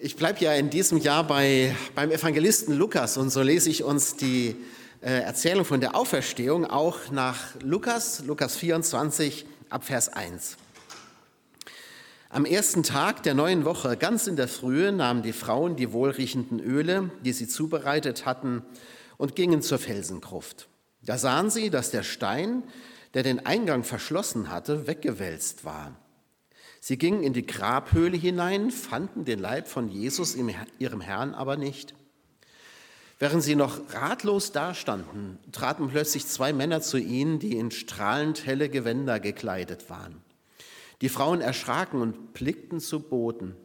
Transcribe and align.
Ich 0.00 0.14
bleibe 0.14 0.38
ja 0.44 0.52
in 0.52 0.70
diesem 0.70 0.98
Jahr 0.98 1.26
bei, 1.26 1.74
beim 1.96 2.12
Evangelisten 2.12 2.76
Lukas 2.76 3.16
und 3.16 3.30
so 3.30 3.42
lese 3.42 3.68
ich 3.68 3.82
uns 3.82 4.14
die 4.14 4.54
äh, 5.00 5.22
Erzählung 5.22 5.64
von 5.64 5.80
der 5.80 5.96
Auferstehung 5.96 6.64
auch 6.64 7.10
nach 7.10 7.60
Lukas, 7.62 8.22
Lukas 8.24 8.54
24 8.54 9.44
ab 9.70 9.82
Vers 9.82 10.08
1. 10.08 10.56
Am 12.28 12.44
ersten 12.44 12.84
Tag 12.84 13.24
der 13.24 13.34
neuen 13.34 13.64
Woche, 13.64 13.96
ganz 13.96 14.28
in 14.28 14.36
der 14.36 14.46
Frühe, 14.46 14.92
nahmen 14.92 15.22
die 15.22 15.32
Frauen 15.32 15.74
die 15.74 15.92
wohlriechenden 15.92 16.60
Öle, 16.60 17.10
die 17.24 17.32
sie 17.32 17.48
zubereitet 17.48 18.24
hatten, 18.24 18.62
und 19.16 19.34
gingen 19.34 19.62
zur 19.62 19.80
Felsengruft. 19.80 20.68
Da 21.02 21.18
sahen 21.18 21.50
sie, 21.50 21.70
dass 21.70 21.90
der 21.90 22.04
Stein, 22.04 22.62
der 23.14 23.24
den 23.24 23.44
Eingang 23.46 23.82
verschlossen 23.82 24.48
hatte, 24.48 24.86
weggewälzt 24.86 25.64
war. 25.64 25.96
Sie 26.80 26.96
gingen 26.96 27.22
in 27.22 27.32
die 27.32 27.46
Grabhöhle 27.46 28.16
hinein, 28.16 28.70
fanden 28.70 29.24
den 29.24 29.38
Leib 29.38 29.68
von 29.68 29.88
Jesus, 29.88 30.36
ihrem 30.78 31.00
Herrn, 31.00 31.34
aber 31.34 31.56
nicht. 31.56 31.94
Während 33.18 33.42
sie 33.42 33.56
noch 33.56 33.80
ratlos 33.92 34.52
dastanden, 34.52 35.38
traten 35.50 35.88
plötzlich 35.88 36.26
zwei 36.26 36.52
Männer 36.52 36.80
zu 36.80 36.98
ihnen, 36.98 37.40
die 37.40 37.56
in 37.56 37.72
strahlend 37.72 38.46
helle 38.46 38.68
Gewänder 38.68 39.18
gekleidet 39.18 39.90
waren. 39.90 40.22
Die 41.00 41.08
Frauen 41.08 41.40
erschraken 41.40 42.00
und 42.00 42.32
blickten 42.32 42.80
zu 42.80 43.00
Boden. 43.00 43.56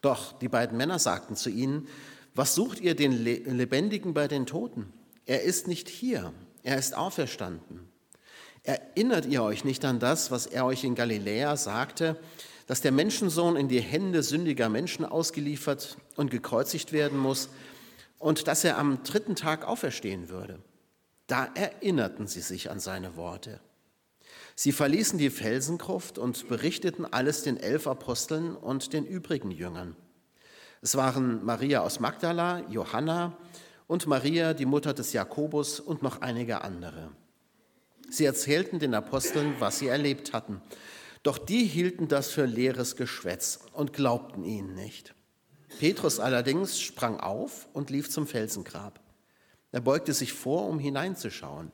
Doch 0.00 0.32
die 0.38 0.48
beiden 0.48 0.78
Männer 0.78 0.98
sagten 0.98 1.36
zu 1.36 1.50
ihnen, 1.50 1.88
was 2.34 2.54
sucht 2.54 2.80
ihr 2.80 2.94
den 2.94 3.12
Lebendigen 3.12 4.14
bei 4.14 4.28
den 4.28 4.46
Toten? 4.46 4.92
Er 5.26 5.42
ist 5.42 5.68
nicht 5.68 5.88
hier, 5.88 6.32
er 6.62 6.78
ist 6.78 6.96
auferstanden. 6.96 7.89
Erinnert 8.62 9.26
ihr 9.26 9.42
euch 9.42 9.64
nicht 9.64 9.84
an 9.84 9.98
das, 9.98 10.30
was 10.30 10.46
er 10.46 10.66
euch 10.66 10.84
in 10.84 10.94
Galiläa 10.94 11.56
sagte, 11.56 12.16
dass 12.66 12.80
der 12.80 12.92
Menschensohn 12.92 13.56
in 13.56 13.68
die 13.68 13.80
Hände 13.80 14.22
sündiger 14.22 14.68
Menschen 14.68 15.04
ausgeliefert 15.04 15.96
und 16.16 16.30
gekreuzigt 16.30 16.92
werden 16.92 17.18
muss 17.18 17.48
und 18.18 18.46
dass 18.46 18.64
er 18.64 18.78
am 18.78 19.02
dritten 19.02 19.34
Tag 19.34 19.66
auferstehen 19.66 20.28
würde? 20.28 20.60
Da 21.26 21.48
erinnerten 21.54 22.26
sie 22.26 22.42
sich 22.42 22.70
an 22.70 22.80
seine 22.80 23.16
Worte. 23.16 23.60
Sie 24.54 24.72
verließen 24.72 25.18
die 25.18 25.30
Felsengruft 25.30 26.18
und 26.18 26.48
berichteten 26.48 27.06
alles 27.06 27.42
den 27.42 27.56
elf 27.56 27.86
Aposteln 27.86 28.54
und 28.54 28.92
den 28.92 29.06
übrigen 29.06 29.50
Jüngern. 29.50 29.96
Es 30.82 30.96
waren 30.96 31.44
Maria 31.44 31.80
aus 31.80 31.98
Magdala, 31.98 32.64
Johanna 32.68 33.36
und 33.86 34.06
Maria, 34.06 34.54
die 34.54 34.66
Mutter 34.66 34.92
des 34.92 35.12
Jakobus 35.12 35.80
und 35.80 36.02
noch 36.02 36.20
einige 36.20 36.62
andere. 36.62 37.10
Sie 38.10 38.24
erzählten 38.24 38.78
den 38.78 38.94
Aposteln, 38.94 39.54
was 39.60 39.78
sie 39.78 39.86
erlebt 39.86 40.32
hatten. 40.32 40.60
Doch 41.22 41.38
die 41.38 41.64
hielten 41.64 42.08
das 42.08 42.30
für 42.30 42.44
leeres 42.44 42.96
Geschwätz 42.96 43.60
und 43.72 43.92
glaubten 43.92 44.44
ihnen 44.44 44.74
nicht. 44.74 45.14
Petrus 45.78 46.18
allerdings 46.18 46.80
sprang 46.80 47.20
auf 47.20 47.68
und 47.72 47.90
lief 47.90 48.10
zum 48.10 48.26
Felsengrab. 48.26 49.00
Er 49.72 49.80
beugte 49.80 50.12
sich 50.12 50.32
vor, 50.32 50.66
um 50.66 50.78
hineinzuschauen, 50.78 51.70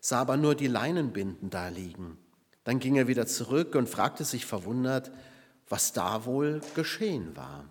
sah 0.00 0.20
aber 0.20 0.36
nur 0.36 0.54
die 0.54 0.66
Leinenbinden 0.66 1.48
da 1.48 1.68
liegen. 1.68 2.18
Dann 2.64 2.78
ging 2.78 2.96
er 2.96 3.08
wieder 3.08 3.26
zurück 3.26 3.74
und 3.74 3.88
fragte 3.88 4.24
sich 4.24 4.44
verwundert, 4.44 5.10
was 5.68 5.92
da 5.92 6.26
wohl 6.26 6.60
geschehen 6.74 7.36
war. 7.36 7.64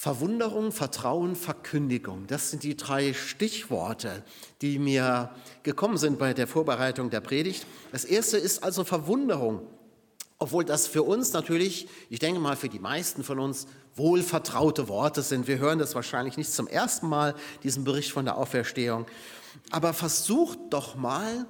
Verwunderung, 0.00 0.70
Vertrauen, 0.70 1.34
Verkündigung. 1.34 2.28
Das 2.28 2.52
sind 2.52 2.62
die 2.62 2.76
drei 2.76 3.12
Stichworte, 3.14 4.22
die 4.62 4.78
mir 4.78 5.34
gekommen 5.64 5.98
sind 5.98 6.20
bei 6.20 6.34
der 6.34 6.46
Vorbereitung 6.46 7.10
der 7.10 7.20
Predigt. 7.20 7.66
Das 7.90 8.04
erste 8.04 8.38
ist 8.38 8.62
also 8.62 8.84
Verwunderung. 8.84 9.66
Obwohl 10.38 10.64
das 10.64 10.86
für 10.86 11.02
uns 11.02 11.32
natürlich, 11.32 11.88
ich 12.10 12.20
denke 12.20 12.38
mal 12.38 12.54
für 12.54 12.68
die 12.68 12.78
meisten 12.78 13.24
von 13.24 13.40
uns, 13.40 13.66
wohlvertraute 13.96 14.86
Worte 14.86 15.20
sind. 15.22 15.48
Wir 15.48 15.58
hören 15.58 15.80
das 15.80 15.96
wahrscheinlich 15.96 16.36
nicht 16.36 16.52
zum 16.52 16.68
ersten 16.68 17.08
Mal, 17.08 17.34
diesen 17.64 17.82
Bericht 17.82 18.12
von 18.12 18.24
der 18.24 18.38
Auferstehung. 18.38 19.04
Aber 19.72 19.92
versucht 19.94 20.60
doch 20.70 20.94
mal, 20.94 21.44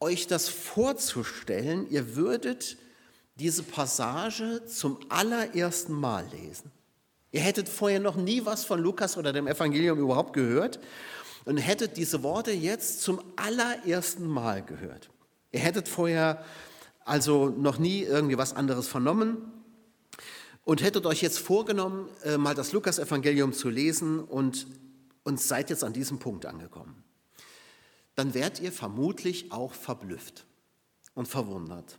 euch 0.00 0.26
das 0.26 0.50
vorzustellen. 0.50 1.88
Ihr 1.88 2.14
würdet 2.14 2.76
diese 3.36 3.62
Passage 3.62 4.66
zum 4.66 4.98
allerersten 5.08 5.94
Mal 5.94 6.26
lesen. 6.30 6.70
Ihr 7.32 7.40
hättet 7.40 7.68
vorher 7.68 8.00
noch 8.00 8.16
nie 8.16 8.44
was 8.44 8.64
von 8.64 8.80
Lukas 8.80 9.16
oder 9.16 9.32
dem 9.32 9.46
Evangelium 9.46 9.98
überhaupt 9.98 10.32
gehört 10.32 10.80
und 11.44 11.58
hättet 11.58 11.96
diese 11.96 12.22
Worte 12.22 12.50
jetzt 12.50 13.02
zum 13.02 13.20
allerersten 13.36 14.26
Mal 14.26 14.62
gehört. 14.62 15.10
Ihr 15.52 15.60
hättet 15.60 15.88
vorher 15.88 16.44
also 17.04 17.48
noch 17.48 17.78
nie 17.78 18.02
irgendwie 18.02 18.38
was 18.38 18.54
anderes 18.54 18.88
vernommen 18.88 19.38
und 20.64 20.82
hättet 20.82 21.06
euch 21.06 21.22
jetzt 21.22 21.38
vorgenommen, 21.38 22.08
äh, 22.24 22.36
mal 22.36 22.54
das 22.54 22.72
Lukas-Evangelium 22.72 23.52
zu 23.52 23.68
lesen 23.68 24.20
und, 24.20 24.66
und 25.24 25.40
seid 25.40 25.70
jetzt 25.70 25.84
an 25.84 25.92
diesem 25.92 26.18
Punkt 26.18 26.46
angekommen. 26.46 27.02
Dann 28.14 28.34
werdet 28.34 28.60
ihr 28.60 28.72
vermutlich 28.72 29.50
auch 29.50 29.72
verblüfft 29.72 30.44
und 31.14 31.26
verwundert. 31.26 31.98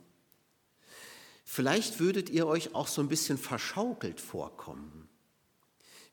Vielleicht 1.44 2.00
würdet 2.00 2.30
ihr 2.30 2.46
euch 2.46 2.74
auch 2.74 2.86
so 2.86 3.02
ein 3.02 3.08
bisschen 3.08 3.36
verschaukelt 3.36 4.20
vorkommen. 4.20 5.01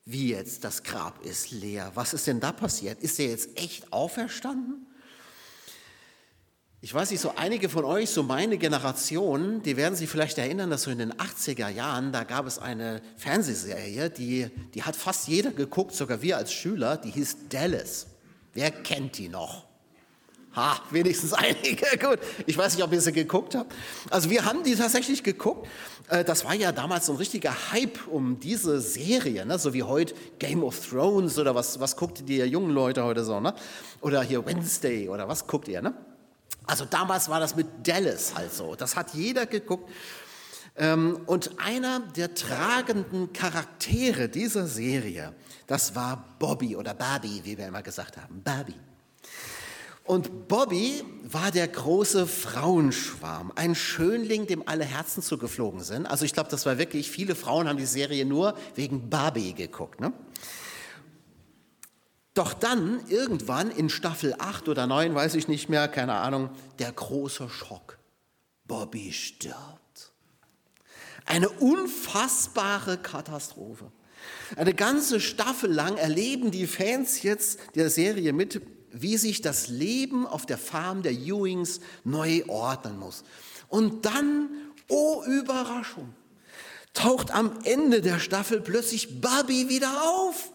Wie 0.05 0.29
jetzt, 0.29 0.63
das 0.63 0.83
Grab 0.83 1.23
ist 1.25 1.51
leer. 1.51 1.91
Was 1.95 2.13
ist 2.13 2.27
denn 2.27 2.39
da 2.39 2.51
passiert? 2.51 3.01
Ist 3.01 3.19
er 3.19 3.27
jetzt 3.27 3.57
echt 3.57 3.93
auferstanden? 3.93 4.87
Ich 6.81 6.93
weiß 6.93 7.11
nicht, 7.11 7.19
so 7.19 7.33
einige 7.35 7.67
von 7.67 7.83
euch, 7.83 8.09
so 8.09 8.23
meine 8.23 8.57
Generation, 8.57 9.61
die 9.63 9.75
werden 9.75 9.95
sich 9.95 10.09
vielleicht 10.09 10.37
erinnern, 10.37 10.69
dass 10.69 10.83
so 10.83 10.91
in 10.91 10.97
den 10.97 11.13
80er 11.13 11.67
Jahren, 11.67 12.13
da 12.13 12.23
gab 12.23 12.45
es 12.45 12.57
eine 12.57 13.01
Fernsehserie, 13.17 14.09
die, 14.09 14.49
die 14.73 14.83
hat 14.83 14.95
fast 14.95 15.27
jeder 15.27 15.51
geguckt, 15.51 15.93
sogar 15.93 16.21
wir 16.21 16.37
als 16.37 16.53
Schüler, 16.53 16.95
die 16.95 17.11
hieß 17.11 17.49
Dallas. 17.49 18.07
Wer 18.53 18.71
kennt 18.71 19.17
die 19.17 19.27
noch? 19.27 19.68
Ha, 20.55 20.81
wenigstens 20.89 21.33
einige. 21.33 21.85
Gut, 21.99 22.19
ich 22.47 22.57
weiß 22.57 22.75
nicht, 22.75 22.83
ob 22.83 22.91
ihr 22.91 23.01
sie 23.01 23.11
geguckt 23.11 23.55
habt. 23.55 23.73
Also 24.09 24.29
wir 24.29 24.45
haben 24.45 24.63
die 24.63 24.75
tatsächlich 24.75 25.23
geguckt. 25.23 25.67
Äh, 26.09 26.23
das 26.23 26.43
war 26.43 26.55
ja 26.55 26.71
damals 26.71 27.05
so 27.05 27.13
ein 27.13 27.17
richtiger 27.17 27.53
Hype 27.71 28.07
um 28.07 28.39
diese 28.39 28.81
Serie, 28.81 29.45
ne? 29.45 29.59
so 29.59 29.73
wie 29.73 29.83
heute 29.83 30.15
Game 30.39 30.63
of 30.63 30.87
Thrones 30.87 31.37
oder 31.37 31.53
was, 31.53 31.79
was 31.79 31.95
guckt 31.95 32.27
die 32.27 32.37
jungen 32.37 32.71
Leute 32.71 33.03
heute 33.03 33.23
so, 33.23 33.39
ne? 33.39 33.53
Oder 34.01 34.23
hier 34.23 34.45
Wednesday 34.45 35.07
oder 35.07 35.27
was 35.27 35.45
guckt 35.45 35.67
ihr, 35.67 35.81
ne? 35.81 35.93
Also 36.65 36.85
damals 36.85 37.29
war 37.29 37.39
das 37.39 37.55
mit 37.55 37.67
Dallas 37.83 38.33
halt 38.35 38.53
so. 38.53 38.75
Das 38.75 38.95
hat 38.95 39.13
jeder 39.13 39.45
geguckt. 39.45 39.89
Ähm, 40.75 41.19
und 41.25 41.59
einer 41.59 41.99
der 41.99 42.33
tragenden 42.33 43.33
Charaktere 43.33 44.29
dieser 44.29 44.65
Serie, 44.65 45.33
das 45.67 45.95
war 45.95 46.35
Bobby 46.39 46.75
oder 46.75 46.93
Barbie, 46.93 47.41
wie 47.43 47.57
wir 47.57 47.67
immer 47.67 47.83
gesagt 47.83 48.17
haben. 48.17 48.41
Barbie. 48.41 48.88
Und 50.09 50.47
Bobby 50.47 51.03
war 51.21 51.51
der 51.51 51.67
große 51.67 52.25
Frauenschwarm, 52.25 53.53
ein 53.55 53.75
Schönling, 53.75 54.47
dem 54.47 54.67
alle 54.67 54.83
Herzen 54.83 55.21
zugeflogen 55.21 55.83
sind. 55.83 56.07
Also 56.07 56.25
ich 56.25 56.33
glaube, 56.33 56.49
das 56.49 56.65
war 56.65 56.79
wirklich, 56.79 57.11
viele 57.11 57.35
Frauen 57.35 57.69
haben 57.69 57.77
die 57.77 57.85
Serie 57.85 58.25
nur 58.25 58.57
wegen 58.73 59.11
Barbie 59.11 59.53
geguckt. 59.53 60.01
Ne? 60.01 60.11
Doch 62.33 62.55
dann, 62.55 63.01
irgendwann 63.07 63.69
in 63.69 63.87
Staffel 63.87 64.33
8 64.39 64.67
oder 64.67 64.87
9, 64.87 65.13
weiß 65.13 65.35
ich 65.35 65.47
nicht 65.47 65.69
mehr, 65.69 65.87
keine 65.87 66.15
Ahnung, 66.15 66.49
der 66.79 66.91
große 66.91 67.47
Schock. 67.47 67.99
Bobby 68.65 69.13
stirbt. 69.13 70.11
Eine 71.27 71.49
unfassbare 71.49 72.97
Katastrophe. 72.97 73.91
Eine 74.55 74.73
ganze 74.73 75.19
Staffel 75.19 75.71
lang 75.71 75.97
erleben 75.97 76.49
die 76.49 76.65
Fans 76.65 77.21
jetzt 77.21 77.59
der 77.75 77.91
Serie 77.91 78.33
mit, 78.33 78.59
wie 78.91 79.17
sich 79.17 79.41
das 79.41 79.67
Leben 79.67 80.25
auf 80.25 80.45
der 80.45 80.57
Farm 80.57 81.03
der 81.03 81.11
Ewings 81.11 81.79
neu 82.03 82.43
ordnen 82.47 82.97
muss. 82.99 83.23
Und 83.67 84.05
dann, 84.05 84.49
oh 84.87 85.23
Überraschung, 85.25 86.13
taucht 86.93 87.31
am 87.31 87.59
Ende 87.63 88.01
der 88.01 88.19
Staffel 88.19 88.61
plötzlich 88.61 89.21
Bobby 89.21 89.69
wieder 89.69 90.01
auf. 90.03 90.51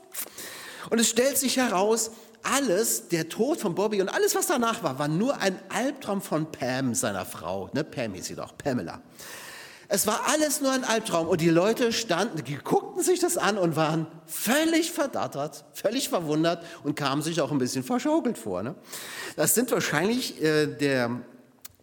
Und 0.91 0.99
es 0.99 1.09
stellt 1.09 1.39
sich 1.39 1.57
heraus, 1.57 2.11
alles, 2.43 3.09
der 3.09 3.29
Tod 3.29 3.59
von 3.59 3.75
Bobby 3.75 4.03
und 4.03 4.09
alles, 4.09 4.35
was 4.35 4.47
danach 4.47 4.83
war, 4.83 4.99
war 4.99 5.09
nur 5.09 5.39
ein 5.39 5.59
Albtraum 5.71 6.21
von 6.21 6.53
Pam, 6.53 6.95
seiner 6.95 7.25
Frau. 7.25 7.71
Ne? 7.73 7.85
Pam 7.85 8.13
hieß 8.15 8.27
sie 8.27 8.35
doch, 8.35 8.57
Pamela. 8.59 9.01
Es 9.95 10.09
war 10.09 10.23
alles 10.27 10.61
nur 10.61 10.73
ein 10.73 10.83
Albtraum 10.83 11.29
und 11.29 11.41
die 11.41 11.51
Leute 11.51 11.93
standen, 11.93 12.43
die 12.43 12.57
guckten 12.57 13.01
sich 13.05 13.21
das 13.21 13.37
an 13.37 13.57
und 13.57 13.77
waren 13.77 14.09
völlig 14.27 14.91
verdattert, 14.91 15.65
völlig 15.73 16.09
verwundert 16.09 16.65
und 16.83 16.97
kamen 16.97 17.23
sich 17.23 17.41
auch 17.41 17.53
ein 17.53 17.59
bisschen 17.59 17.85
verschaukelt 17.85 18.37
vor. 18.37 18.65
Ne? 18.65 18.75
Das 19.37 19.55
sind 19.55 19.71
wahrscheinlich 19.71 20.43
äh, 20.43 20.67
der, 20.67 21.21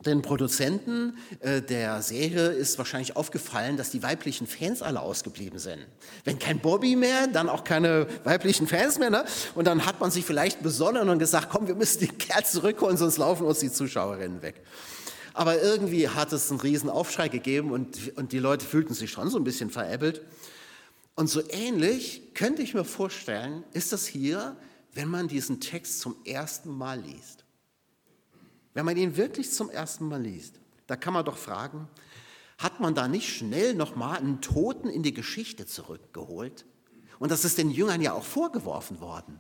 den 0.06 0.22
Produzenten 0.22 1.20
äh, 1.40 1.62
der 1.62 2.02
Serie 2.02 2.50
ist 2.50 2.78
wahrscheinlich 2.78 3.16
aufgefallen, 3.16 3.78
dass 3.78 3.92
die 3.92 4.04
weiblichen 4.04 4.46
Fans 4.46 4.82
alle 4.82 5.00
ausgeblieben 5.00 5.58
sind. 5.58 5.80
Wenn 6.26 6.38
kein 6.38 6.60
Bobby 6.60 6.98
mehr, 6.98 7.28
dann 7.28 7.48
auch 7.48 7.64
keine 7.64 8.08
weiblichen 8.26 8.68
Fans 8.68 9.00
mehr. 9.00 9.10
Ne? 9.10 9.24
Und 9.56 9.68
dann 9.68 9.86
hat 9.86 10.02
man 10.02 10.12
sich 10.12 10.26
vielleicht 10.26 10.62
besonnen 10.62 11.08
und 11.08 11.20
gesagt, 11.20 11.48
komm, 11.50 11.66
wir 11.66 11.76
müssen 11.76 12.02
den 12.02 12.18
Kerl 12.18 12.44
zurückholen, 12.44 12.98
sonst 12.98 13.20
laufen 13.20 13.46
uns 13.46 13.60
die 13.60 13.72
Zuschauerinnen 13.72 14.42
weg. 14.42 14.56
Aber 15.34 15.62
irgendwie 15.62 16.10
hat 16.10 16.34
es 16.34 16.52
einen 16.52 16.60
riesen 16.60 16.90
Aufschrei 16.90 17.30
gegeben 17.30 17.72
und, 17.72 18.18
und 18.18 18.32
die 18.32 18.40
Leute 18.40 18.66
fühlten 18.66 18.94
sich 18.94 19.12
schon 19.12 19.30
so 19.30 19.38
ein 19.38 19.44
bisschen 19.44 19.70
veräppelt. 19.70 20.22
Und 21.16 21.28
so 21.28 21.42
ähnlich 21.50 22.34
könnte 22.34 22.62
ich 22.62 22.74
mir 22.74 22.86
vorstellen, 22.86 23.64
ist 23.74 23.94
das 23.94 24.06
hier, 24.06 24.58
wenn 24.94 25.08
man 25.08 25.28
diesen 25.28 25.60
Text 25.60 26.00
zum 26.02 26.16
ersten 26.26 26.70
Mal 26.70 27.00
liest. 27.00 27.46
Wenn 28.74 28.86
man 28.86 28.98
ihn 28.98 29.18
wirklich 29.18 29.52
zum 29.52 29.70
ersten 29.70 30.08
Mal 30.08 30.22
liest, 30.22 30.56
da 30.88 30.96
kann 30.96 31.14
man 31.14 31.26
doch 31.26 31.38
fragen, 31.38 31.88
hat 32.58 32.80
man 32.80 32.96
da 32.96 33.08
nicht 33.08 33.30
schnell 33.30 33.74
nochmal 33.74 34.18
einen 34.18 34.42
Toten 34.42 34.88
in 34.88 35.04
die 35.04 35.14
Geschichte 35.14 35.66
zurückgeholt? 35.66 36.66
Und 37.20 37.32
das 37.32 37.46
ist 37.46 37.58
den 37.58 37.72
Jüngern 37.72 38.02
ja 38.02 38.14
auch 38.14 38.24
vorgeworfen 38.24 39.00
worden. 39.00 39.40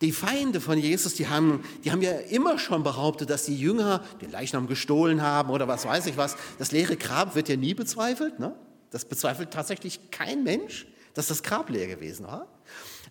Die 0.00 0.12
Feinde 0.12 0.60
von 0.60 0.78
Jesus, 0.78 1.14
die 1.14 1.26
haben, 1.26 1.64
die 1.84 1.90
haben 1.90 2.02
ja 2.02 2.12
immer 2.12 2.58
schon 2.58 2.84
behauptet, 2.84 3.30
dass 3.30 3.46
die 3.46 3.58
Jünger 3.58 4.04
den 4.20 4.30
Leichnam 4.30 4.68
gestohlen 4.68 5.22
haben 5.22 5.50
oder 5.50 5.66
was 5.66 5.86
weiß 5.86 6.06
ich 6.06 6.16
was. 6.16 6.36
Das 6.58 6.70
leere 6.70 6.96
Grab 6.96 7.34
wird 7.34 7.48
ja 7.48 7.56
nie 7.56 7.74
bezweifelt. 7.74 8.38
Ne? 8.38 8.54
Das 8.90 9.04
bezweifelt 9.04 9.50
tatsächlich 9.50 10.10
kein 10.12 10.44
Mensch, 10.44 10.86
dass 11.14 11.26
das 11.26 11.42
Grab 11.42 11.68
leer 11.68 11.88
gewesen 11.88 12.26
war. 12.26 12.46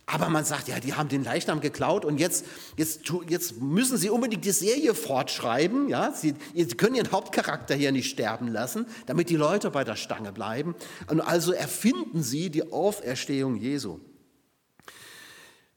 Aber 0.09 0.29
man 0.29 0.45
sagt, 0.45 0.69
ja, 0.69 0.79
die 0.79 0.93
haben 0.93 1.09
den 1.09 1.25
Leichnam 1.25 1.59
geklaut 1.59 2.05
und 2.05 2.17
jetzt, 2.17 2.45
jetzt, 2.77 3.01
jetzt 3.27 3.61
müssen 3.61 3.97
sie 3.97 4.09
unbedingt 4.09 4.45
die 4.45 4.51
Serie 4.51 4.95
fortschreiben. 4.95 5.89
Ja? 5.89 6.13
Sie, 6.13 6.33
sie 6.55 6.65
können 6.77 6.95
ihren 6.95 7.11
Hauptcharakter 7.11 7.75
hier 7.75 7.91
nicht 7.91 8.09
sterben 8.09 8.47
lassen, 8.47 8.85
damit 9.05 9.29
die 9.29 9.35
Leute 9.35 9.69
bei 9.69 9.83
der 9.83 9.97
Stange 9.97 10.31
bleiben. 10.31 10.75
Und 11.11 11.19
also 11.19 11.51
erfinden 11.51 12.23
sie 12.23 12.49
die 12.49 12.71
Auferstehung 12.71 13.57
Jesu. 13.57 13.99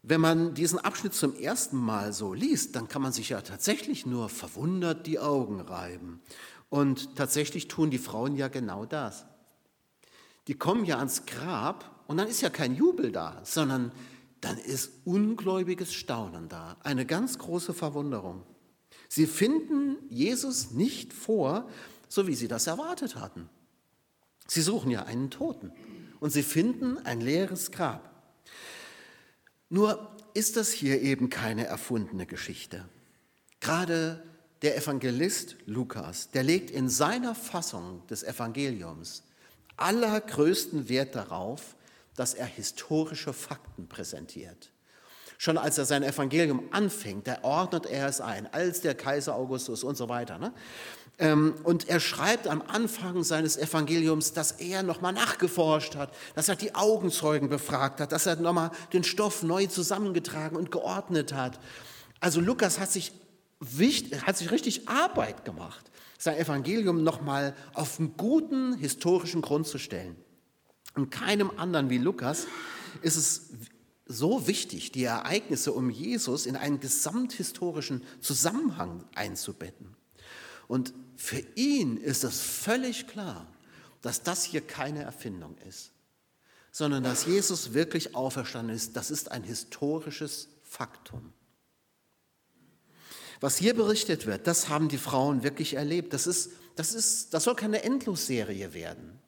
Wenn 0.02 0.20
man 0.20 0.54
diesen 0.54 0.78
Abschnitt 0.78 1.14
zum 1.14 1.34
ersten 1.34 1.76
Mal 1.76 2.12
so 2.12 2.32
liest, 2.32 2.74
dann 2.74 2.88
kann 2.88 3.02
man 3.02 3.12
sich 3.12 3.28
ja 3.28 3.42
tatsächlich 3.42 4.06
nur 4.06 4.28
verwundert 4.28 5.06
die 5.06 5.18
Augen 5.18 5.60
reiben. 5.60 6.22
Und 6.70 7.16
tatsächlich 7.16 7.68
tun 7.68 7.90
die 7.90 7.98
Frauen 7.98 8.36
ja 8.36 8.48
genau 8.48 8.86
das. 8.86 9.26
Die 10.46 10.54
kommen 10.54 10.84
ja 10.84 10.98
ans 10.98 11.26
Grab 11.26 12.04
und 12.06 12.16
dann 12.16 12.28
ist 12.28 12.40
ja 12.40 12.48
kein 12.48 12.74
Jubel 12.74 13.12
da, 13.12 13.40
sondern 13.44 13.92
dann 14.40 14.56
ist 14.56 14.92
ungläubiges 15.04 15.92
Staunen 15.92 16.48
da, 16.48 16.76
eine 16.82 17.04
ganz 17.04 17.38
große 17.38 17.74
Verwunderung. 17.74 18.42
Sie 19.08 19.26
finden 19.26 19.96
Jesus 20.08 20.70
nicht 20.70 21.12
vor, 21.12 21.68
so 22.08 22.26
wie 22.26 22.34
sie 22.34 22.48
das 22.48 22.66
erwartet 22.66 23.16
hatten. 23.16 23.50
Sie 24.46 24.62
suchen 24.62 24.90
ja 24.90 25.02
einen 25.02 25.30
Toten 25.30 25.72
und 26.20 26.30
sie 26.30 26.42
finden 26.42 26.98
ein 26.98 27.20
leeres 27.20 27.70
Grab. 27.70 28.10
Nur 29.70 30.10
ist 30.34 30.56
das 30.56 30.70
hier 30.70 31.00
eben 31.00 31.30
keine 31.30 31.66
erfundene 31.66 32.26
Geschichte. 32.26 32.88
Gerade 33.60 34.22
der 34.62 34.76
Evangelist 34.76 35.56
Lukas, 35.64 36.30
der 36.30 36.42
legt 36.42 36.70
in 36.70 36.88
seiner 36.88 37.34
Fassung 37.34 38.06
des 38.08 38.22
Evangeliums 38.22 39.22
allergrößten 39.76 40.88
Wert 40.88 41.14
darauf, 41.14 41.76
dass 42.14 42.34
er 42.34 42.46
historische 42.46 43.32
Fakten 43.32 43.88
präsentiert. 43.88 44.70
Schon 45.38 45.56
als 45.56 45.78
er 45.78 45.86
sein 45.86 46.02
Evangelium 46.02 46.68
anfängt, 46.70 47.26
da 47.26 47.38
ordnet 47.42 47.86
er 47.86 48.08
es 48.08 48.20
ein, 48.20 48.52
als 48.52 48.82
der 48.82 48.94
Kaiser 48.94 49.34
Augustus 49.34 49.84
und 49.84 49.96
so 49.96 50.10
weiter. 50.10 50.38
Ne? 50.38 50.52
Ähm, 51.20 51.54
und 51.64 51.86
er 51.88 52.00
schreibt 52.00 52.48
am 52.48 52.62
Anfang 52.62 53.22
seines 53.22 53.58
Evangeliums, 53.58 54.32
dass 54.32 54.52
er 54.52 54.82
nochmal 54.82 55.12
nachgeforscht 55.12 55.94
hat, 55.94 56.14
dass 56.34 56.48
er 56.48 56.56
die 56.56 56.74
Augenzeugen 56.74 57.50
befragt 57.50 58.00
hat, 58.00 58.12
dass 58.12 58.24
er 58.24 58.36
nochmal 58.36 58.70
den 58.94 59.04
Stoff 59.04 59.42
neu 59.42 59.66
zusammengetragen 59.66 60.56
und 60.56 60.70
geordnet 60.70 61.34
hat. 61.34 61.60
Also 62.20 62.40
Lukas 62.40 62.80
hat 62.80 62.90
sich, 62.90 63.12
hat 64.26 64.38
sich 64.38 64.50
richtig 64.50 64.88
Arbeit 64.88 65.44
gemacht, 65.44 65.90
sein 66.18 66.38
Evangelium 66.38 67.04
nochmal 67.04 67.54
auf 67.74 67.98
einen 67.98 68.16
guten 68.16 68.78
historischen 68.78 69.42
Grund 69.42 69.66
zu 69.66 69.76
stellen. 69.76 70.16
Und 70.94 71.10
keinem 71.10 71.52
anderen 71.58 71.90
wie 71.90 71.98
Lukas 71.98 72.46
ist 73.02 73.16
es 73.16 73.50
so 74.06 74.46
wichtig, 74.46 74.90
die 74.90 75.04
Ereignisse 75.04 75.72
um 75.72 75.90
Jesus 75.90 76.46
in 76.46 76.56
einen 76.56 76.80
gesamthistorischen 76.80 78.02
Zusammenhang 78.20 79.04
einzubetten. 79.14 79.94
Und 80.66 80.94
für 81.20 81.44
ihn 81.54 81.98
ist 81.98 82.24
es 82.24 82.40
völlig 82.40 83.06
klar, 83.06 83.46
dass 84.00 84.22
das 84.22 84.42
hier 84.42 84.62
keine 84.62 85.02
Erfindung 85.02 85.54
ist, 85.68 85.92
sondern 86.72 87.04
dass 87.04 87.26
Jesus 87.26 87.74
wirklich 87.74 88.14
auferstanden 88.14 88.74
ist. 88.74 88.96
Das 88.96 89.10
ist 89.10 89.30
ein 89.30 89.42
historisches 89.44 90.48
Faktum. 90.64 91.34
Was 93.38 93.58
hier 93.58 93.74
berichtet 93.74 94.24
wird, 94.24 94.46
das 94.46 94.70
haben 94.70 94.88
die 94.88 94.96
Frauen 94.96 95.42
wirklich 95.42 95.74
erlebt. 95.74 96.14
Das, 96.14 96.26
ist, 96.26 96.52
das, 96.74 96.94
ist, 96.94 97.34
das 97.34 97.44
soll 97.44 97.54
keine 97.54 97.82
Endlosserie 97.82 98.72
werden. 98.72 99.18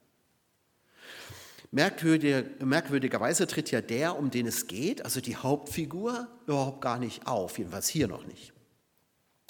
merkwürdigerweise 1.73 3.47
tritt 3.47 3.71
ja 3.71 3.83
der, 3.83 4.17
um 4.19 4.31
den 4.31 4.47
es 4.47 4.67
geht, 4.67 5.05
also 5.05 5.21
die 5.21 5.37
Hauptfigur, 5.37 6.27
überhaupt 6.47 6.81
gar 6.81 6.99
nicht 6.99 7.27
auf, 7.27 7.59
jedenfalls 7.59 7.89
hier 7.89 8.09
noch 8.09 8.25
nicht. 8.25 8.55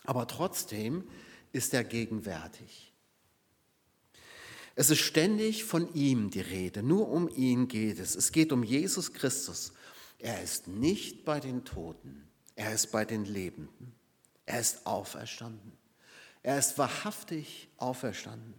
Aber 0.04 0.26
trotzdem 0.26 1.04
ist 1.52 1.74
er 1.74 1.84
gegenwärtig. 1.84 2.92
Es 4.74 4.90
ist 4.90 5.00
ständig 5.00 5.64
von 5.64 5.92
ihm 5.94 6.30
die 6.30 6.40
Rede, 6.40 6.82
nur 6.82 7.08
um 7.08 7.28
ihn 7.28 7.68
geht 7.68 7.98
es. 7.98 8.14
Es 8.14 8.32
geht 8.32 8.52
um 8.52 8.62
Jesus 8.62 9.12
Christus. 9.12 9.72
Er 10.18 10.42
ist 10.42 10.68
nicht 10.68 11.24
bei 11.24 11.40
den 11.40 11.64
Toten, 11.64 12.28
er 12.54 12.72
ist 12.72 12.90
bei 12.90 13.04
den 13.04 13.24
Lebenden. 13.24 13.92
Er 14.46 14.60
ist 14.60 14.86
auferstanden. 14.86 15.72
Er 16.42 16.58
ist 16.58 16.78
wahrhaftig 16.78 17.68
auferstanden. 17.76 18.54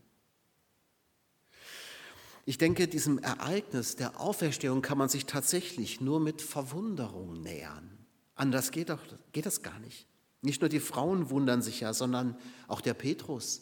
Ich 2.46 2.58
denke, 2.58 2.88
diesem 2.88 3.20
Ereignis 3.20 3.96
der 3.96 4.20
Auferstehung 4.20 4.82
kann 4.82 4.98
man 4.98 5.10
sich 5.10 5.26
tatsächlich 5.26 6.02
nur 6.02 6.20
mit 6.20 6.42
Verwunderung 6.42 7.42
nähern. 7.42 7.98
Anders 8.36 8.72
geht, 8.72 8.92
auch, 8.92 9.00
geht 9.32 9.46
das 9.46 9.62
gar 9.62 9.80
nicht. 9.80 10.08
Nicht 10.44 10.62
nur 10.62 10.70
die 10.70 10.82
Frauen 10.82 11.30
wundern 11.30 11.62
sich 11.62 11.80
ja, 11.80 11.94
sondern 11.94 12.38
auch 12.68 12.82
der 12.82 12.94
Petrus. 12.94 13.62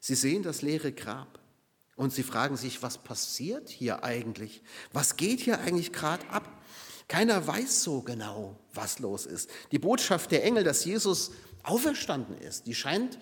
Sie 0.00 0.14
sehen 0.14 0.42
das 0.42 0.62
leere 0.62 0.92
Grab 0.92 1.38
und 1.94 2.12
sie 2.12 2.22
fragen 2.22 2.56
sich, 2.56 2.82
was 2.82 2.98
passiert 2.98 3.68
hier 3.68 4.02
eigentlich? 4.02 4.62
Was 4.94 5.16
geht 5.16 5.40
hier 5.40 5.60
eigentlich 5.60 5.92
gerade 5.92 6.26
ab? 6.30 6.62
Keiner 7.06 7.46
weiß 7.46 7.82
so 7.82 8.00
genau, 8.00 8.58
was 8.72 8.98
los 8.98 9.26
ist. 9.26 9.50
Die 9.72 9.78
Botschaft 9.78 10.30
der 10.30 10.42
Engel, 10.42 10.64
dass 10.64 10.86
Jesus 10.86 11.32
auferstanden 11.62 12.38
ist, 12.38 12.66
die 12.66 12.74
scheint 12.74 13.18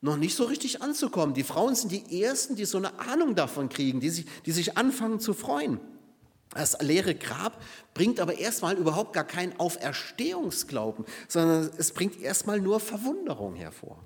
noch 0.00 0.16
nicht 0.16 0.34
so 0.34 0.44
richtig 0.44 0.82
anzukommen. 0.82 1.34
Die 1.34 1.44
Frauen 1.44 1.76
sind 1.76 1.92
die 1.92 2.20
Ersten, 2.20 2.56
die 2.56 2.64
so 2.64 2.78
eine 2.78 2.98
Ahnung 2.98 3.36
davon 3.36 3.68
kriegen, 3.68 4.00
die 4.00 4.10
sich, 4.10 4.26
die 4.44 4.50
sich 4.50 4.76
anfangen 4.76 5.20
zu 5.20 5.34
freuen. 5.34 5.78
Das 6.54 6.80
leere 6.80 7.14
Grab 7.14 7.62
bringt 7.94 8.20
aber 8.20 8.38
erstmal 8.38 8.76
überhaupt 8.76 9.12
gar 9.14 9.24
keinen 9.24 9.58
Auferstehungsglauben, 9.58 11.04
sondern 11.28 11.70
es 11.78 11.92
bringt 11.92 12.20
erstmal 12.20 12.60
nur 12.60 12.80
Verwunderung 12.80 13.54
hervor. 13.54 14.02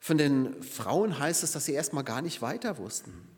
Von 0.00 0.16
den 0.16 0.62
Frauen 0.62 1.18
heißt 1.18 1.42
es, 1.42 1.52
dass 1.52 1.66
sie 1.66 1.74
erstmal 1.74 2.04
gar 2.04 2.22
nicht 2.22 2.40
weiter 2.40 2.78
wussten. 2.78 3.28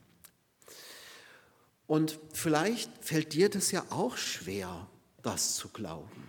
Und 1.88 2.18
vielleicht 2.32 2.90
fällt 3.04 3.32
dir 3.32 3.50
das 3.50 3.72
ja 3.72 3.84
auch 3.90 4.16
schwer, 4.16 4.88
das 5.22 5.56
zu 5.56 5.68
glauben. 5.68 6.28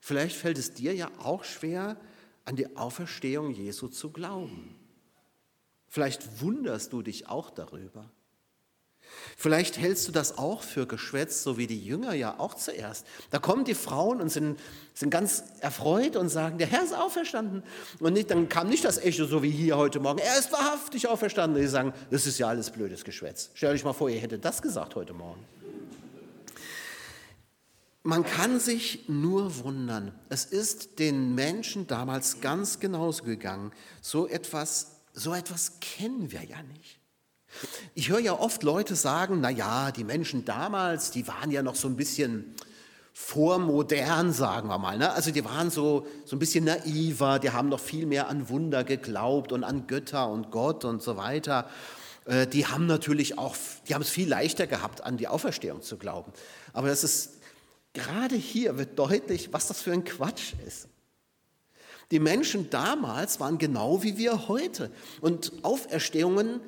Vielleicht 0.00 0.34
fällt 0.34 0.58
es 0.58 0.72
dir 0.72 0.94
ja 0.94 1.10
auch 1.18 1.44
schwer, 1.44 1.96
an 2.46 2.56
die 2.56 2.74
Auferstehung 2.76 3.52
Jesu 3.52 3.88
zu 3.88 4.10
glauben. 4.10 4.74
Vielleicht 5.86 6.40
wunderst 6.40 6.92
du 6.92 7.02
dich 7.02 7.28
auch 7.28 7.50
darüber. 7.50 8.10
Vielleicht 9.36 9.78
hältst 9.78 10.06
du 10.06 10.12
das 10.12 10.36
auch 10.36 10.62
für 10.62 10.86
Geschwätz, 10.86 11.42
so 11.42 11.56
wie 11.56 11.66
die 11.66 11.82
Jünger 11.82 12.12
ja 12.12 12.38
auch 12.38 12.54
zuerst. 12.54 13.06
Da 13.30 13.38
kommen 13.38 13.64
die 13.64 13.74
Frauen 13.74 14.20
und 14.20 14.28
sind, 14.28 14.60
sind 14.92 15.08
ganz 15.08 15.44
erfreut 15.60 16.16
und 16.16 16.28
sagen, 16.28 16.58
der 16.58 16.66
Herr 16.66 16.84
ist 16.84 16.94
auferstanden. 16.94 17.62
Und 18.00 18.12
nicht, 18.12 18.30
dann 18.30 18.48
kam 18.48 18.68
nicht 18.68 18.84
das 18.84 18.98
Echo, 18.98 19.24
so 19.24 19.42
wie 19.42 19.50
hier 19.50 19.78
heute 19.78 19.98
Morgen, 19.98 20.18
er 20.18 20.38
ist 20.38 20.52
wahrhaftig 20.52 21.08
auferstanden. 21.08 21.60
Die 21.60 21.68
sagen, 21.68 21.94
das 22.10 22.26
ist 22.26 22.38
ja 22.38 22.48
alles 22.48 22.70
blödes 22.70 23.02
Geschwätz. 23.02 23.50
Stell 23.54 23.72
euch 23.72 23.82
mal 23.82 23.94
vor, 23.94 24.10
ihr 24.10 24.20
hättet 24.20 24.44
das 24.44 24.60
gesagt 24.60 24.94
heute 24.94 25.14
Morgen. 25.14 25.42
Man 28.02 28.24
kann 28.24 28.60
sich 28.60 29.08
nur 29.08 29.64
wundern. 29.64 30.12
Es 30.28 30.44
ist 30.44 30.98
den 30.98 31.34
Menschen 31.34 31.86
damals 31.86 32.40
ganz 32.40 32.78
genauso 32.78 33.24
gegangen. 33.24 33.72
So 34.00 34.26
etwas, 34.26 35.00
so 35.12 35.34
etwas 35.34 35.80
kennen 35.80 36.30
wir 36.30 36.44
ja 36.44 36.62
nicht. 36.62 36.99
Ich 37.94 38.08
höre 38.08 38.20
ja 38.20 38.38
oft 38.38 38.62
Leute 38.62 38.94
sagen, 38.96 39.40
na 39.40 39.50
ja, 39.50 39.90
die 39.90 40.04
Menschen 40.04 40.44
damals, 40.44 41.10
die 41.10 41.26
waren 41.28 41.50
ja 41.50 41.62
noch 41.62 41.74
so 41.74 41.88
ein 41.88 41.96
bisschen 41.96 42.54
vormodern, 43.12 44.32
sagen 44.32 44.68
wir 44.68 44.78
mal. 44.78 44.96
Ne? 44.96 45.12
Also 45.12 45.30
die 45.30 45.44
waren 45.44 45.70
so, 45.70 46.06
so 46.24 46.36
ein 46.36 46.38
bisschen 46.38 46.64
naiver, 46.64 47.38
die 47.38 47.50
haben 47.50 47.68
noch 47.68 47.80
viel 47.80 48.06
mehr 48.06 48.28
an 48.28 48.48
Wunder 48.48 48.84
geglaubt 48.84 49.52
und 49.52 49.64
an 49.64 49.86
Götter 49.86 50.28
und 50.28 50.50
Gott 50.50 50.84
und 50.84 51.02
so 51.02 51.16
weiter. 51.16 51.68
Äh, 52.24 52.46
die 52.46 52.66
haben 52.66 52.86
natürlich 52.86 53.38
auch, 53.38 53.56
die 53.88 53.94
haben 53.94 54.02
es 54.02 54.10
viel 54.10 54.28
leichter 54.28 54.66
gehabt, 54.66 55.02
an 55.02 55.16
die 55.16 55.28
Auferstehung 55.28 55.82
zu 55.82 55.96
glauben. 55.96 56.32
Aber 56.72 56.88
das 56.88 57.04
ist, 57.04 57.38
gerade 57.92 58.36
hier 58.36 58.78
wird 58.78 58.98
deutlich, 58.98 59.52
was 59.52 59.66
das 59.66 59.82
für 59.82 59.92
ein 59.92 60.04
Quatsch 60.04 60.54
ist. 60.66 60.88
Die 62.10 62.20
Menschen 62.20 62.70
damals 62.70 63.38
waren 63.38 63.58
genau 63.58 64.02
wie 64.02 64.16
wir 64.16 64.48
heute. 64.48 64.90
Und 65.20 65.52
Auferstehungen 65.62 66.60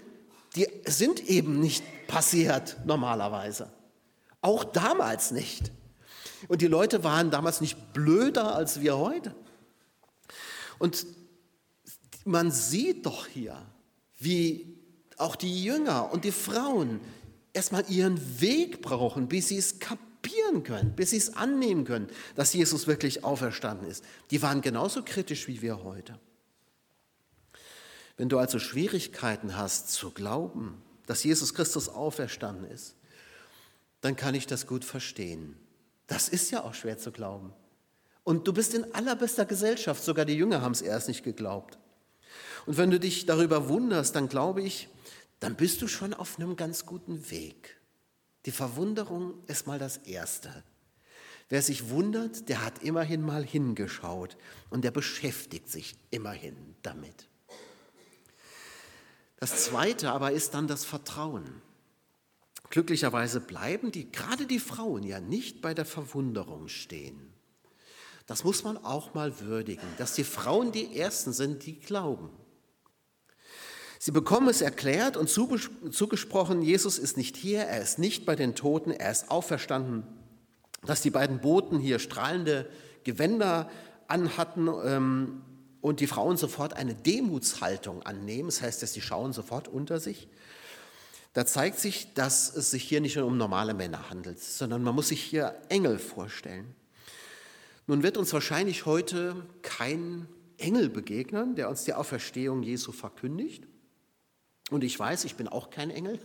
die 0.56 0.66
sind 0.86 1.28
eben 1.28 1.60
nicht 1.60 1.84
passiert 2.06 2.76
normalerweise. 2.84 3.72
Auch 4.40 4.64
damals 4.64 5.30
nicht. 5.30 5.72
Und 6.48 6.60
die 6.60 6.66
Leute 6.66 7.04
waren 7.04 7.30
damals 7.30 7.60
nicht 7.60 7.92
blöder 7.92 8.54
als 8.54 8.80
wir 8.80 8.98
heute. 8.98 9.34
Und 10.78 11.06
man 12.24 12.50
sieht 12.50 13.06
doch 13.06 13.26
hier, 13.26 13.56
wie 14.18 14.78
auch 15.16 15.36
die 15.36 15.64
Jünger 15.64 16.12
und 16.12 16.24
die 16.24 16.32
Frauen 16.32 17.00
erstmal 17.52 17.84
ihren 17.88 18.40
Weg 18.40 18.82
brauchen, 18.82 19.28
bis 19.28 19.48
sie 19.48 19.58
es 19.58 19.78
kapieren 19.78 20.64
können, 20.64 20.94
bis 20.96 21.10
sie 21.10 21.16
es 21.16 21.36
annehmen 21.36 21.84
können, 21.84 22.08
dass 22.34 22.52
Jesus 22.52 22.86
wirklich 22.86 23.24
auferstanden 23.24 23.88
ist. 23.88 24.04
Die 24.30 24.42
waren 24.42 24.60
genauso 24.60 25.02
kritisch 25.02 25.46
wie 25.48 25.62
wir 25.62 25.84
heute. 25.84 26.18
Wenn 28.16 28.28
du 28.28 28.38
also 28.38 28.58
Schwierigkeiten 28.58 29.56
hast 29.56 29.90
zu 29.92 30.10
glauben, 30.10 30.82
dass 31.06 31.24
Jesus 31.24 31.54
Christus 31.54 31.88
auferstanden 31.88 32.70
ist, 32.70 32.94
dann 34.00 34.16
kann 34.16 34.34
ich 34.34 34.46
das 34.46 34.66
gut 34.66 34.84
verstehen. 34.84 35.56
Das 36.06 36.28
ist 36.28 36.50
ja 36.50 36.64
auch 36.64 36.74
schwer 36.74 36.98
zu 36.98 37.12
glauben. 37.12 37.52
Und 38.24 38.46
du 38.46 38.52
bist 38.52 38.74
in 38.74 38.94
allerbester 38.94 39.44
Gesellschaft, 39.44 40.02
sogar 40.02 40.24
die 40.24 40.34
Jünger 40.36 40.60
haben 40.60 40.72
es 40.72 40.82
erst 40.82 41.08
nicht 41.08 41.24
geglaubt. 41.24 41.78
Und 42.66 42.76
wenn 42.76 42.90
du 42.90 43.00
dich 43.00 43.26
darüber 43.26 43.68
wunderst, 43.68 44.14
dann 44.14 44.28
glaube 44.28 44.62
ich, 44.62 44.88
dann 45.40 45.56
bist 45.56 45.82
du 45.82 45.88
schon 45.88 46.14
auf 46.14 46.38
einem 46.38 46.56
ganz 46.56 46.86
guten 46.86 47.30
Weg. 47.30 47.80
Die 48.46 48.52
Verwunderung 48.52 49.34
ist 49.46 49.66
mal 49.66 49.78
das 49.78 49.96
Erste. 49.98 50.62
Wer 51.48 51.62
sich 51.62 51.90
wundert, 51.90 52.48
der 52.48 52.64
hat 52.64 52.82
immerhin 52.82 53.22
mal 53.22 53.44
hingeschaut 53.44 54.36
und 54.70 54.84
der 54.84 54.90
beschäftigt 54.90 55.68
sich 55.68 55.96
immerhin 56.10 56.56
damit. 56.82 57.28
Das 59.42 59.64
Zweite 59.64 60.12
aber 60.12 60.30
ist 60.30 60.54
dann 60.54 60.68
das 60.68 60.84
Vertrauen. 60.84 61.62
Glücklicherweise 62.70 63.40
bleiben 63.40 63.90
die, 63.90 64.08
gerade 64.12 64.46
die 64.46 64.60
Frauen 64.60 65.02
ja 65.02 65.18
nicht 65.18 65.60
bei 65.60 65.74
der 65.74 65.84
Verwunderung 65.84 66.68
stehen. 66.68 67.32
Das 68.28 68.44
muss 68.44 68.62
man 68.62 68.76
auch 68.76 69.14
mal 69.14 69.40
würdigen, 69.40 69.88
dass 69.98 70.14
die 70.14 70.22
Frauen 70.22 70.70
die 70.70 70.96
Ersten 70.96 71.32
sind, 71.32 71.66
die 71.66 71.80
glauben. 71.80 72.30
Sie 73.98 74.12
bekommen 74.12 74.48
es 74.48 74.60
erklärt 74.60 75.16
und 75.16 75.28
zugesprochen, 75.28 76.62
Jesus 76.62 77.00
ist 77.00 77.16
nicht 77.16 77.36
hier, 77.36 77.62
er 77.62 77.82
ist 77.82 77.98
nicht 77.98 78.24
bei 78.24 78.36
den 78.36 78.54
Toten, 78.54 78.92
er 78.92 79.10
ist 79.10 79.28
auferstanden. 79.28 80.04
Dass 80.82 81.02
die 81.02 81.10
beiden 81.10 81.40
Boten 81.40 81.80
hier 81.80 81.98
strahlende 81.98 82.70
Gewänder 83.02 83.68
anhatten 84.06 84.68
ähm, 84.84 85.42
und 85.82 86.00
die 86.00 86.06
Frauen 86.06 86.38
sofort 86.38 86.74
eine 86.74 86.94
Demutshaltung 86.94 88.02
annehmen, 88.02 88.48
das 88.48 88.62
heißt, 88.62 88.82
dass 88.82 88.94
sie 88.94 89.02
schauen 89.02 89.34
sofort 89.34 89.68
unter 89.68 90.00
sich. 90.00 90.28
Da 91.34 91.44
zeigt 91.44 91.78
sich, 91.78 92.14
dass 92.14 92.54
es 92.54 92.70
sich 92.70 92.84
hier 92.84 93.00
nicht 93.00 93.16
nur 93.16 93.26
um 93.26 93.36
normale 93.36 93.74
Männer 93.74 94.08
handelt, 94.08 94.40
sondern 94.40 94.82
man 94.82 94.94
muss 94.94 95.08
sich 95.08 95.20
hier 95.20 95.56
Engel 95.68 95.98
vorstellen. 95.98 96.74
Nun 97.86 98.02
wird 98.02 98.16
uns 98.16 98.32
wahrscheinlich 98.32 98.86
heute 98.86 99.44
kein 99.62 100.28
Engel 100.56 100.88
begegnen, 100.88 101.56
der 101.56 101.68
uns 101.68 101.84
die 101.84 101.94
Auferstehung 101.94 102.62
Jesu 102.62 102.92
verkündigt. 102.92 103.66
Und 104.70 104.84
ich 104.84 104.96
weiß, 104.96 105.24
ich 105.24 105.34
bin 105.34 105.48
auch 105.48 105.70
kein 105.70 105.90
Engel. 105.90 106.20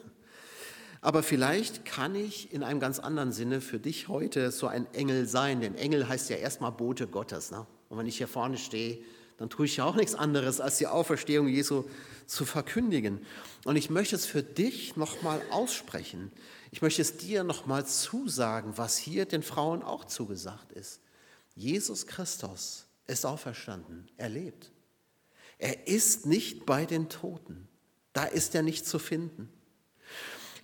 Aber 1.02 1.24
vielleicht 1.24 1.84
kann 1.84 2.14
ich 2.14 2.54
in 2.54 2.62
einem 2.62 2.80
ganz 2.80 3.00
anderen 3.00 3.32
Sinne 3.32 3.62
für 3.62 3.80
dich 3.80 4.08
heute 4.08 4.52
so 4.52 4.68
ein 4.68 4.86
Engel 4.94 5.26
sein. 5.26 5.62
Denn 5.62 5.74
Engel 5.76 6.08
heißt 6.08 6.30
ja 6.30 6.36
erstmal 6.36 6.72
Bote 6.72 7.08
Gottes. 7.08 7.50
Ne? 7.50 7.66
Und 7.90 7.98
wenn 7.98 8.06
ich 8.06 8.18
hier 8.18 8.28
vorne 8.28 8.58
stehe, 8.58 9.00
dann 9.38 9.50
tue 9.50 9.66
ich 9.66 9.78
ja 9.78 9.86
auch 9.86 9.96
nichts 9.96 10.16
anderes, 10.16 10.60
als 10.60 10.78
die 10.78 10.88
Auferstehung 10.88 11.48
Jesu 11.48 11.86
zu 12.26 12.46
verkündigen. 12.46 13.26
Und 13.66 13.76
ich 13.76 13.90
möchte 13.90 14.16
es 14.16 14.26
für 14.26 14.44
dich 14.44 14.96
nochmal 14.96 15.42
aussprechen. 15.52 16.32
Ich 16.72 16.82
möchte 16.82 17.02
es 17.02 17.18
dir 17.18 17.44
nochmal 17.44 17.86
zusagen, 17.86 18.78
was 18.78 18.98
hier 18.98 19.26
den 19.26 19.44
Frauen 19.44 19.84
auch 19.84 20.06
zugesagt 20.06 20.72
ist. 20.74 21.02
Jesus 21.56 22.08
Christus 22.08 22.86
ist 23.08 23.26
auferstanden, 23.26 24.08
er 24.18 24.30
lebt. 24.30 24.72
Er 25.60 25.88
ist 25.88 26.26
nicht 26.26 26.66
bei 26.66 26.86
den 26.86 27.10
Toten. 27.10 27.68
Da 28.14 28.26
ist 28.26 28.54
er 28.56 28.64
nicht 28.64 28.86
zu 28.86 29.00
finden. 29.00 29.50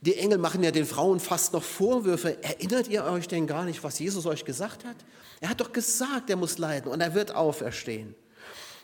Die 0.01 0.17
Engel 0.17 0.37
machen 0.37 0.63
ja 0.63 0.71
den 0.71 0.85
Frauen 0.85 1.19
fast 1.19 1.53
noch 1.53 1.63
Vorwürfe. 1.63 2.43
Erinnert 2.43 2.89
ihr 2.89 3.05
euch 3.05 3.27
denn 3.27 3.47
gar 3.47 3.63
nicht, 3.63 3.83
was 3.83 3.99
Jesus 3.99 4.25
euch 4.25 4.43
gesagt 4.43 4.83
hat? 4.83 4.97
Er 5.39 5.49
hat 5.49 5.61
doch 5.61 5.71
gesagt, 5.71 6.29
er 6.29 6.35
muss 6.35 6.57
leiden 6.57 6.91
und 6.91 6.99
er 6.99 7.13
wird 7.13 7.33
auferstehen. 7.33 8.15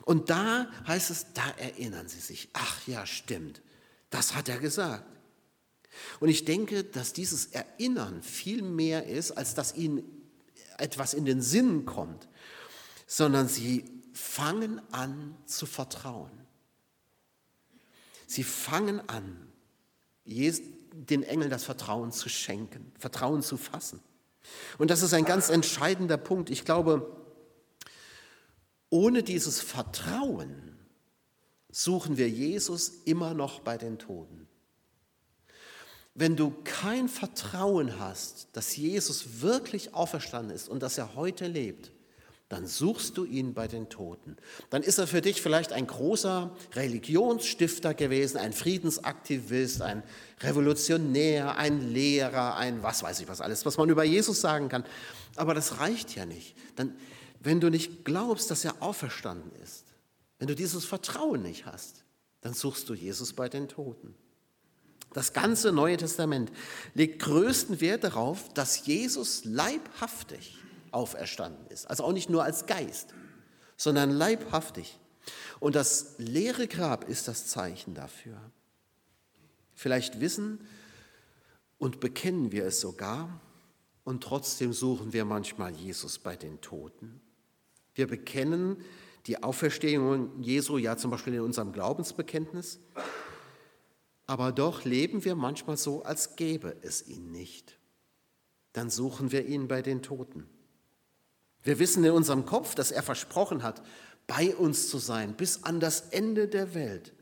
Und 0.10 0.32
da 0.32 0.66
heißt 0.88 1.12
es, 1.12 1.28
da 1.36 1.48
erinnern 1.60 2.08
sie 2.08 2.20
sich. 2.20 2.50
Ach 2.54 2.88
ja, 2.88 3.06
stimmt. 3.06 3.62
Das 4.10 4.34
hat 4.34 4.50
er 4.50 4.58
gesagt. 4.58 5.06
Und 6.20 6.30
ich 6.30 6.46
denke, 6.46 6.84
dass 6.84 7.14
dieses 7.14 7.46
Erinnern 7.46 8.24
viel 8.24 8.64
mehr 8.64 9.06
ist, 9.06 9.30
als 9.30 9.54
dass 9.54 9.76
ihnen 9.76 10.02
etwas 10.80 11.14
in 11.14 11.26
den 11.26 11.44
Sinn 11.44 11.86
kommt, 11.86 12.28
sondern 13.06 13.48
sie 13.48 13.86
fangen 14.12 14.82
an 14.92 15.38
zu 15.46 15.68
vertrauen. 15.68 16.32
Sie 18.26 18.44
fangen 18.44 19.08
an, 19.10 19.48
den 20.26 21.22
Engeln 21.22 21.52
das 21.52 21.66
Vertrauen 21.66 22.12
zu 22.12 22.30
schenken, 22.30 22.92
Vertrauen 22.98 23.44
zu 23.44 23.58
fassen. 23.58 24.00
Und 24.80 24.90
das 24.90 25.04
ist 25.04 25.14
ein 25.14 25.26
ganz 25.26 25.50
entscheidender 25.50 26.18
Punkt. 26.18 26.50
Ich 26.50 26.66
glaube, 26.66 27.19
ohne 28.90 29.24
dieses 29.24 29.62
Vertrauen 29.62 30.78
suchen 31.72 32.18
wir 32.18 32.30
Jesus 32.30 32.90
immer 33.06 33.34
noch 33.34 33.60
bei 33.60 33.78
den 33.78 34.00
Toten. 34.00 34.48
Wenn 36.16 36.36
du 36.36 36.54
kein 36.64 37.08
Vertrauen 37.08 38.00
hast, 38.00 38.50
dass 38.54 38.76
Jesus 38.76 39.42
wirklich 39.42 39.94
auferstanden 39.94 40.56
ist 40.56 40.68
und 40.68 40.82
dass 40.82 40.98
er 40.98 41.16
heute 41.16 41.48
lebt, 41.48 41.92
dann 42.50 42.66
suchst 42.66 43.16
du 43.16 43.26
ihn 43.26 43.54
bei 43.54 43.68
den 43.68 43.90
Toten. 43.90 44.36
Dann 44.72 44.82
ist 44.82 44.98
er 44.98 45.06
für 45.06 45.22
dich 45.22 45.40
vielleicht 45.40 45.72
ein 45.72 45.86
großer 45.86 46.50
Religionsstifter 46.74 47.94
gewesen, 47.94 48.38
ein 48.38 48.54
Friedensaktivist, 48.54 49.84
ein 49.84 50.02
Revolutionär, 50.42 51.58
ein 51.58 51.94
Lehrer, 51.94 52.58
ein 52.58 52.82
was 52.82 53.04
weiß 53.04 53.20
ich 53.20 53.28
was 53.28 53.40
alles, 53.40 53.68
was 53.68 53.78
man 53.78 53.88
über 53.90 54.04
Jesus 54.04 54.42
sagen 54.42 54.68
kann. 54.68 54.84
Aber 55.36 55.54
das 55.54 55.80
reicht 55.80 56.16
ja 56.16 56.26
nicht. 56.26 56.56
Dann, 56.76 56.96
wenn 57.40 57.60
du 57.60 57.70
nicht 57.70 58.04
glaubst, 58.06 58.52
dass 58.52 58.66
er 58.66 58.82
auferstanden 58.82 59.52
ist, 59.62 59.86
wenn 60.40 60.48
du 60.48 60.56
dieses 60.56 60.86
Vertrauen 60.86 61.42
nicht 61.42 61.66
hast, 61.66 62.04
dann 62.42 62.54
suchst 62.54 62.88
du 62.90 62.94
Jesus 62.94 63.34
bei 63.34 63.50
den 63.50 63.68
Toten. 63.68 64.16
Das 65.14 65.34
ganze 65.34 65.72
Neue 65.72 65.98
Testament 65.98 66.52
legt 66.94 67.22
größten 67.22 67.82
Wert 67.82 68.04
darauf, 68.04 68.54
dass 68.54 68.86
Jesus 68.86 69.44
leibhaftig 69.44 70.58
auferstanden 70.92 71.66
ist. 71.68 71.90
Also 71.90 72.04
auch 72.04 72.14
nicht 72.14 72.30
nur 72.30 72.44
als 72.44 72.66
Geist, 72.68 73.14
sondern 73.76 74.12
leibhaftig. 74.12 75.00
Und 75.60 75.76
das 75.76 76.16
leere 76.18 76.68
Grab 76.68 77.10
ist 77.10 77.28
das 77.28 77.48
Zeichen 77.48 77.96
dafür. 77.96 78.40
Vielleicht 79.74 80.20
wissen 80.20 80.60
und 81.78 82.00
bekennen 82.00 82.52
wir 82.52 82.66
es 82.66 82.80
sogar 82.80 83.42
und 84.04 84.24
trotzdem 84.24 84.74
suchen 84.74 85.14
wir 85.14 85.26
manchmal 85.26 85.74
Jesus 85.74 86.20
bei 86.20 86.36
den 86.36 86.62
Toten. 86.62 87.22
Wir 88.00 88.08
bekennen 88.08 88.78
die 89.28 89.44
Auferstehung 89.44 90.42
Jesu 90.42 90.78
ja 90.78 90.96
zum 90.96 91.12
Beispiel 91.12 91.34
in 91.34 91.42
unserem 91.42 91.74
Glaubensbekenntnis, 91.74 92.80
aber 94.26 94.54
doch 94.54 94.86
leben 94.86 95.26
wir 95.26 95.36
manchmal 95.36 95.76
so, 95.76 96.04
als 96.04 96.38
gäbe 96.38 96.78
es 96.82 97.06
ihn 97.06 97.34
nicht. 97.34 97.78
Dann 98.72 98.90
suchen 98.90 99.34
wir 99.34 99.48
ihn 99.48 99.68
bei 99.68 99.82
den 99.82 100.02
Toten. 100.02 100.48
Wir 101.62 101.78
wissen 101.78 102.06
in 102.06 102.12
unserem 102.12 102.46
Kopf, 102.46 102.74
dass 102.74 102.92
er 102.92 103.04
versprochen 103.04 103.64
hat, 103.64 103.84
bei 104.28 104.56
uns 104.56 104.88
zu 104.88 104.98
sein 104.98 105.36
bis 105.36 105.66
an 105.66 105.82
das 105.82 106.00
Ende 106.12 106.48
der 106.48 106.74
Welt. 106.76 107.14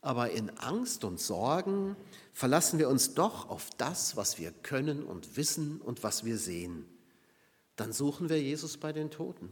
Aber 0.00 0.30
in 0.30 0.56
Angst 0.56 1.04
und 1.04 1.20
Sorgen 1.20 1.96
verlassen 2.32 2.78
wir 2.78 2.88
uns 2.88 3.12
doch 3.12 3.50
auf 3.50 3.68
das, 3.76 4.16
was 4.16 4.38
wir 4.38 4.52
können 4.52 5.02
und 5.02 5.36
wissen 5.36 5.82
und 5.82 6.02
was 6.02 6.24
wir 6.24 6.38
sehen. 6.38 6.86
Dann 7.76 7.92
suchen 7.92 8.28
wir 8.28 8.40
Jesus 8.40 8.76
bei 8.76 8.92
den 8.92 9.10
Toten. 9.10 9.50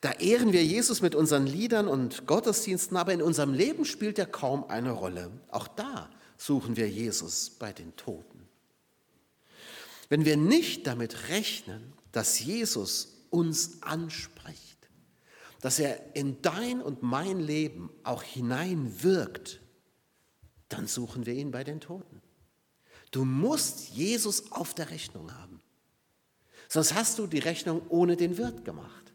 Da 0.00 0.12
ehren 0.12 0.52
wir 0.52 0.64
Jesus 0.64 1.02
mit 1.02 1.14
unseren 1.14 1.46
Liedern 1.46 1.86
und 1.86 2.26
Gottesdiensten, 2.26 2.96
aber 2.96 3.12
in 3.12 3.20
unserem 3.20 3.52
Leben 3.52 3.84
spielt 3.84 4.18
er 4.18 4.26
kaum 4.26 4.64
eine 4.64 4.92
Rolle. 4.92 5.30
Auch 5.50 5.68
da 5.68 6.10
suchen 6.38 6.76
wir 6.76 6.88
Jesus 6.88 7.50
bei 7.50 7.72
den 7.72 7.94
Toten. 7.96 8.48
Wenn 10.08 10.24
wir 10.24 10.36
nicht 10.36 10.86
damit 10.86 11.28
rechnen, 11.28 11.92
dass 12.12 12.40
Jesus 12.40 13.26
uns 13.28 13.82
anspricht, 13.82 14.88
dass 15.60 15.78
er 15.78 16.16
in 16.16 16.40
dein 16.40 16.80
und 16.80 17.02
mein 17.02 17.38
Leben 17.38 17.90
auch 18.02 18.22
hineinwirkt, 18.22 19.60
dann 20.70 20.86
suchen 20.86 21.26
wir 21.26 21.34
ihn 21.34 21.50
bei 21.50 21.62
den 21.62 21.80
Toten. 21.80 22.22
Du 23.10 23.24
musst 23.24 23.90
Jesus 23.90 24.50
auf 24.50 24.72
der 24.72 24.90
Rechnung 24.90 25.34
haben. 25.34 25.59
Sonst 26.72 26.94
hast 26.94 27.18
du 27.18 27.26
die 27.26 27.40
Rechnung 27.40 27.82
ohne 27.88 28.16
den 28.16 28.38
Wirt 28.38 28.64
gemacht. 28.64 29.12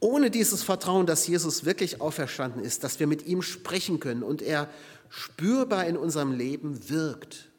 Ohne 0.00 0.30
dieses 0.30 0.62
Vertrauen, 0.62 1.04
dass 1.04 1.26
Jesus 1.26 1.66
wirklich 1.66 2.00
auferstanden 2.00 2.64
ist, 2.64 2.82
dass 2.82 2.98
wir 2.98 3.06
mit 3.06 3.26
ihm 3.26 3.42
sprechen 3.42 4.00
können 4.00 4.22
und 4.22 4.40
er 4.40 4.70
spürbar 5.10 5.86
in 5.86 5.98
unserem 5.98 6.32
Leben 6.32 6.88
wirkt, 6.88 7.50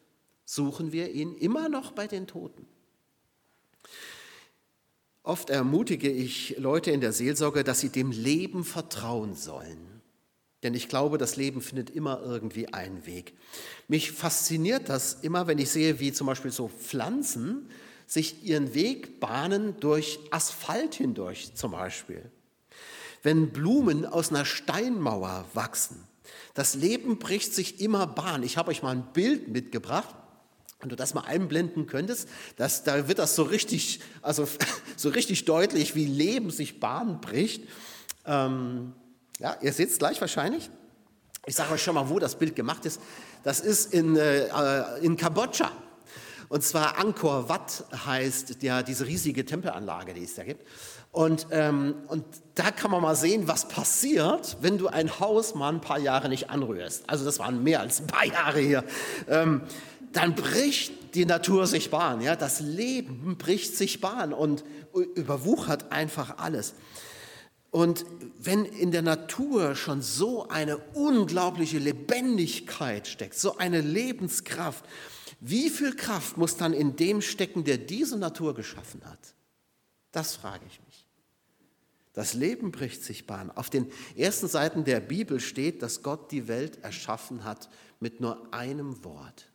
suchen 0.44 0.90
wir 0.90 1.12
ihn 1.12 1.36
immer 1.36 1.68
noch 1.68 1.92
bei 1.92 2.08
den 2.08 2.26
Toten. 2.26 2.66
Oft 5.22 5.48
ermutige 5.48 6.10
ich 6.10 6.56
Leute 6.58 6.90
in 6.90 7.00
der 7.00 7.12
Seelsorge, 7.12 7.62
dass 7.62 7.78
sie 7.78 7.90
dem 7.90 8.10
Leben 8.10 8.64
vertrauen 8.64 9.36
sollen. 9.36 10.02
Denn 10.64 10.74
ich 10.74 10.88
glaube, 10.88 11.18
das 11.18 11.36
Leben 11.36 11.60
findet 11.60 11.90
immer 11.90 12.20
irgendwie 12.20 12.72
einen 12.74 13.06
Weg. 13.06 13.34
Mich 13.86 14.10
fasziniert 14.10 14.88
das 14.88 15.18
immer, 15.22 15.46
wenn 15.46 15.58
ich 15.58 15.70
sehe, 15.70 16.00
wie 16.00 16.12
zum 16.12 16.26
Beispiel 16.26 16.50
so 16.50 16.66
Pflanzen 16.66 17.70
sich 18.06 18.44
ihren 18.44 18.74
Weg 18.74 19.20
bahnen 19.20 19.78
durch 19.80 20.18
Asphalt 20.30 20.94
hindurch 20.94 21.54
zum 21.54 21.72
Beispiel. 21.72 22.30
Wenn 23.22 23.50
Blumen 23.50 24.06
aus 24.06 24.30
einer 24.30 24.44
Steinmauer 24.44 25.44
wachsen, 25.54 26.06
das 26.54 26.74
Leben 26.74 27.18
bricht 27.18 27.54
sich 27.54 27.80
immer 27.80 28.06
Bahn. 28.06 28.42
Ich 28.42 28.56
habe 28.56 28.70
euch 28.70 28.82
mal 28.82 28.90
ein 28.90 29.12
Bild 29.12 29.48
mitgebracht. 29.48 30.14
Wenn 30.80 30.90
du 30.90 30.96
das 30.96 31.14
mal 31.14 31.22
einblenden 31.22 31.86
könntest, 31.86 32.28
das, 32.56 32.84
da 32.84 33.08
wird 33.08 33.18
das 33.18 33.34
so 33.34 33.42
richtig, 33.42 34.00
also 34.22 34.46
so 34.96 35.08
richtig 35.08 35.44
deutlich, 35.44 35.94
wie 35.94 36.06
Leben 36.06 36.50
sich 36.50 36.80
Bahn 36.80 37.20
bricht. 37.20 37.64
Ähm, 38.26 38.92
ja, 39.38 39.56
ihr 39.60 39.72
seht 39.72 39.90
es 39.90 39.98
gleich 39.98 40.20
wahrscheinlich. 40.20 40.70
Ich 41.46 41.54
sage 41.54 41.72
euch 41.72 41.82
schon 41.82 41.94
mal, 41.94 42.08
wo 42.08 42.18
das 42.18 42.38
Bild 42.38 42.56
gemacht 42.56 42.84
ist. 42.86 43.00
Das 43.42 43.60
ist 43.60 43.92
in, 43.92 44.16
äh, 44.16 44.98
in 44.98 45.16
Kambodscha. 45.16 45.70
Und 46.48 46.62
zwar 46.62 46.98
Angkor 46.98 47.48
Wat 47.48 47.84
heißt 48.06 48.62
ja 48.62 48.82
diese 48.82 49.06
riesige 49.06 49.44
Tempelanlage, 49.44 50.14
die 50.14 50.24
es 50.24 50.34
da 50.34 50.44
gibt. 50.44 50.66
Und, 51.12 51.46
ähm, 51.50 51.94
und 52.08 52.24
da 52.54 52.70
kann 52.70 52.90
man 52.90 53.00
mal 53.00 53.16
sehen, 53.16 53.48
was 53.48 53.68
passiert, 53.68 54.58
wenn 54.60 54.78
du 54.78 54.88
ein 54.88 55.18
Haus 55.18 55.54
mal 55.54 55.70
ein 55.72 55.80
paar 55.80 55.98
Jahre 55.98 56.28
nicht 56.28 56.50
anrührst. 56.50 57.08
Also 57.08 57.24
das 57.24 57.38
waren 57.38 57.62
mehr 57.62 57.80
als 57.80 58.00
ein 58.00 58.06
paar 58.06 58.26
Jahre 58.26 58.60
hier. 58.60 58.84
Ähm, 59.28 59.62
dann 60.12 60.34
bricht 60.34 61.14
die 61.14 61.24
Natur 61.24 61.66
sich 61.66 61.90
Bahn. 61.90 62.20
Ja? 62.20 62.36
Das 62.36 62.60
Leben 62.60 63.36
bricht 63.38 63.76
sich 63.76 64.00
Bahn 64.00 64.32
und 64.32 64.64
überwuchert 65.14 65.90
einfach 65.90 66.38
alles. 66.38 66.74
Und 67.70 68.06
wenn 68.38 68.64
in 68.64 68.90
der 68.90 69.02
Natur 69.02 69.74
schon 69.74 70.00
so 70.00 70.48
eine 70.48 70.78
unglaubliche 70.94 71.78
Lebendigkeit 71.78 73.06
steckt, 73.06 73.38
so 73.38 73.58
eine 73.58 73.80
Lebenskraft, 73.80 74.84
wie 75.40 75.70
viel 75.70 75.94
Kraft 75.94 76.36
muss 76.36 76.56
dann 76.56 76.72
in 76.72 76.96
dem 76.96 77.20
stecken, 77.20 77.64
der 77.64 77.78
diese 77.78 78.16
Natur 78.16 78.54
geschaffen 78.54 79.04
hat? 79.04 79.34
Das 80.12 80.36
frage 80.36 80.64
ich 80.66 80.80
mich. 80.86 81.06
Das 82.12 82.32
Leben 82.32 82.72
bricht 82.72 83.04
sich 83.04 83.26
Bahn. 83.26 83.50
Auf 83.50 83.68
den 83.68 83.92
ersten 84.16 84.48
Seiten 84.48 84.84
der 84.84 85.00
Bibel 85.00 85.38
steht, 85.38 85.82
dass 85.82 86.02
Gott 86.02 86.32
die 86.32 86.48
Welt 86.48 86.82
erschaffen 86.82 87.44
hat 87.44 87.68
mit 88.00 88.20
nur 88.20 88.54
einem 88.54 89.04
Wort. 89.04 89.50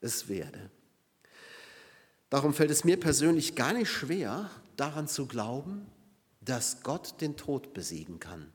Es 0.00 0.28
werde. 0.28 0.70
Darum 2.30 2.54
fällt 2.54 2.70
es 2.70 2.82
mir 2.82 2.98
persönlich 2.98 3.54
gar 3.54 3.74
nicht 3.74 3.90
schwer, 3.90 4.50
daran 4.76 5.06
zu 5.06 5.26
glauben, 5.26 5.86
dass 6.40 6.82
Gott 6.82 7.20
den 7.20 7.36
Tod 7.36 7.74
besiegen 7.74 8.18
kann, 8.18 8.50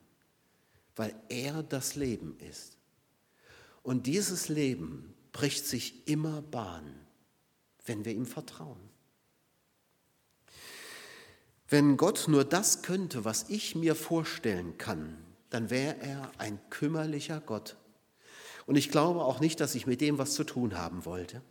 weil 0.96 1.16
er 1.30 1.64
das 1.64 1.96
Leben 1.96 2.38
ist. 2.40 2.76
Und 3.84 4.06
dieses 4.08 4.50
Leben 4.50 5.14
bricht 5.38 5.68
sich 5.68 6.08
immer 6.08 6.42
Bahn, 6.42 6.96
wenn 7.86 8.06
wir 8.06 8.12
ihm 8.12 8.26
vertrauen. 8.26 8.90
Wenn 11.70 11.96
Gott 11.96 12.26
nur 12.28 12.44
das 12.44 12.82
könnte, 12.82 13.24
was 13.24 13.48
ich 13.50 13.76
mir 13.76 13.94
vorstellen 13.94 14.80
kann, 14.80 15.16
dann 15.52 15.70
wäre 15.70 15.98
er 16.02 16.32
ein 16.40 16.60
kümmerlicher 16.72 17.40
Gott. 17.40 17.76
Und 18.66 18.78
ich 18.78 18.90
glaube 18.90 19.26
auch 19.26 19.40
nicht, 19.40 19.60
dass 19.60 19.76
ich 19.76 19.86
mit 19.86 20.02
dem 20.02 20.18
was 20.18 20.34
zu 20.34 20.44
tun 20.44 20.76
haben 20.76 21.06
wollte. 21.06 21.44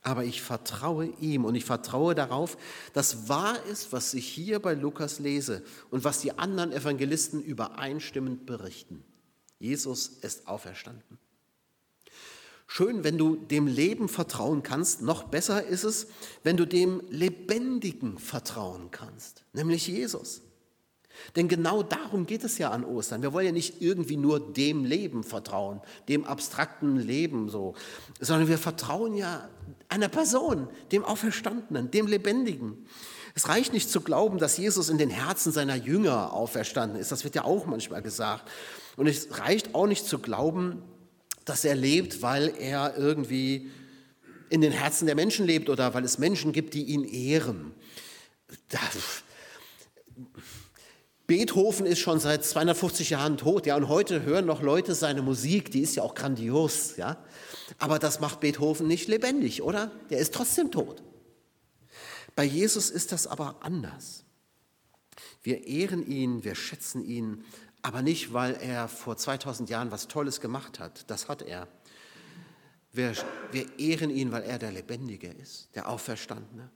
Aber 0.00 0.24
ich 0.24 0.40
vertraue 0.40 1.08
ihm 1.20 1.44
und 1.44 1.56
ich 1.56 1.66
vertraue 1.66 2.14
darauf, 2.14 2.56
dass 2.94 3.28
wahr 3.28 3.62
ist, 3.64 3.92
was 3.92 4.14
ich 4.14 4.26
hier 4.26 4.58
bei 4.58 4.72
Lukas 4.72 5.18
lese 5.18 5.62
und 5.90 6.02
was 6.02 6.22
die 6.22 6.38
anderen 6.38 6.72
Evangelisten 6.72 7.42
übereinstimmend 7.42 8.46
berichten. 8.46 9.04
Jesus 9.58 10.08
ist 10.08 10.48
auferstanden. 10.48 11.18
Schön, 12.76 13.04
wenn 13.04 13.16
du 13.16 13.36
dem 13.36 13.68
Leben 13.68 14.08
vertrauen 14.08 14.64
kannst. 14.64 15.00
Noch 15.00 15.22
besser 15.22 15.64
ist 15.64 15.84
es, 15.84 16.08
wenn 16.42 16.56
du 16.56 16.66
dem 16.66 17.02
Lebendigen 17.08 18.18
vertrauen 18.18 18.90
kannst, 18.90 19.44
nämlich 19.52 19.86
Jesus. 19.86 20.42
Denn 21.36 21.46
genau 21.46 21.84
darum 21.84 22.26
geht 22.26 22.42
es 22.42 22.58
ja 22.58 22.72
an 22.72 22.84
Ostern. 22.84 23.22
Wir 23.22 23.32
wollen 23.32 23.46
ja 23.46 23.52
nicht 23.52 23.80
irgendwie 23.80 24.16
nur 24.16 24.40
dem 24.40 24.84
Leben 24.84 25.22
vertrauen, 25.22 25.82
dem 26.08 26.24
abstrakten 26.24 26.96
Leben 26.96 27.48
so, 27.48 27.76
sondern 28.18 28.48
wir 28.48 28.58
vertrauen 28.58 29.14
ja 29.14 29.48
einer 29.88 30.08
Person, 30.08 30.66
dem 30.90 31.04
Auferstandenen, 31.04 31.92
dem 31.92 32.08
Lebendigen. 32.08 32.88
Es 33.36 33.48
reicht 33.48 33.72
nicht 33.72 33.88
zu 33.88 34.00
glauben, 34.00 34.38
dass 34.38 34.56
Jesus 34.56 34.88
in 34.88 34.98
den 34.98 35.10
Herzen 35.10 35.52
seiner 35.52 35.76
Jünger 35.76 36.32
auferstanden 36.32 36.98
ist. 36.98 37.12
Das 37.12 37.22
wird 37.22 37.36
ja 37.36 37.44
auch 37.44 37.66
manchmal 37.66 38.02
gesagt. 38.02 38.50
Und 38.96 39.06
es 39.06 39.38
reicht 39.38 39.76
auch 39.76 39.86
nicht 39.86 40.06
zu 40.06 40.18
glauben, 40.18 40.82
dass 41.44 41.64
er 41.64 41.74
lebt, 41.74 42.22
weil 42.22 42.54
er 42.58 42.96
irgendwie 42.96 43.70
in 44.50 44.60
den 44.60 44.72
Herzen 44.72 45.06
der 45.06 45.14
Menschen 45.14 45.46
lebt 45.46 45.68
oder 45.68 45.94
weil 45.94 46.04
es 46.04 46.18
Menschen 46.18 46.52
gibt, 46.52 46.74
die 46.74 46.84
ihn 46.84 47.04
ehren. 47.04 47.72
Beethoven 51.26 51.86
ist 51.86 52.00
schon 52.00 52.20
seit 52.20 52.44
250 52.44 53.10
Jahren 53.10 53.38
tot, 53.38 53.66
ja, 53.66 53.76
und 53.76 53.88
heute 53.88 54.22
hören 54.22 54.44
noch 54.44 54.60
Leute 54.60 54.94
seine 54.94 55.22
Musik, 55.22 55.70
die 55.70 55.80
ist 55.80 55.96
ja 55.96 56.02
auch 56.02 56.14
grandios, 56.14 56.96
ja. 56.96 57.16
Aber 57.78 57.98
das 57.98 58.20
macht 58.20 58.40
Beethoven 58.40 58.86
nicht 58.86 59.08
lebendig, 59.08 59.62
oder? 59.62 59.90
Der 60.10 60.18
ist 60.18 60.34
trotzdem 60.34 60.70
tot. 60.70 61.02
Bei 62.36 62.44
Jesus 62.44 62.90
ist 62.90 63.12
das 63.12 63.26
aber 63.26 63.56
anders. 63.60 64.24
Wir 65.42 65.66
ehren 65.66 66.06
ihn, 66.06 66.44
wir 66.44 66.54
schätzen 66.54 67.04
ihn, 67.04 67.44
aber 67.84 68.00
nicht, 68.00 68.32
weil 68.32 68.54
er 68.54 68.88
vor 68.88 69.18
2000 69.18 69.68
Jahren 69.68 69.90
was 69.90 70.08
Tolles 70.08 70.40
gemacht 70.40 70.78
hat. 70.78 71.10
Das 71.10 71.28
hat 71.28 71.42
er. 71.42 71.68
Wir, 72.92 73.12
wir 73.52 73.78
ehren 73.78 74.08
ihn, 74.08 74.32
weil 74.32 74.42
er 74.42 74.58
der 74.58 74.72
Lebendige 74.72 75.28
ist, 75.28 75.68
der 75.74 75.90
Auferstandene. 75.90 76.70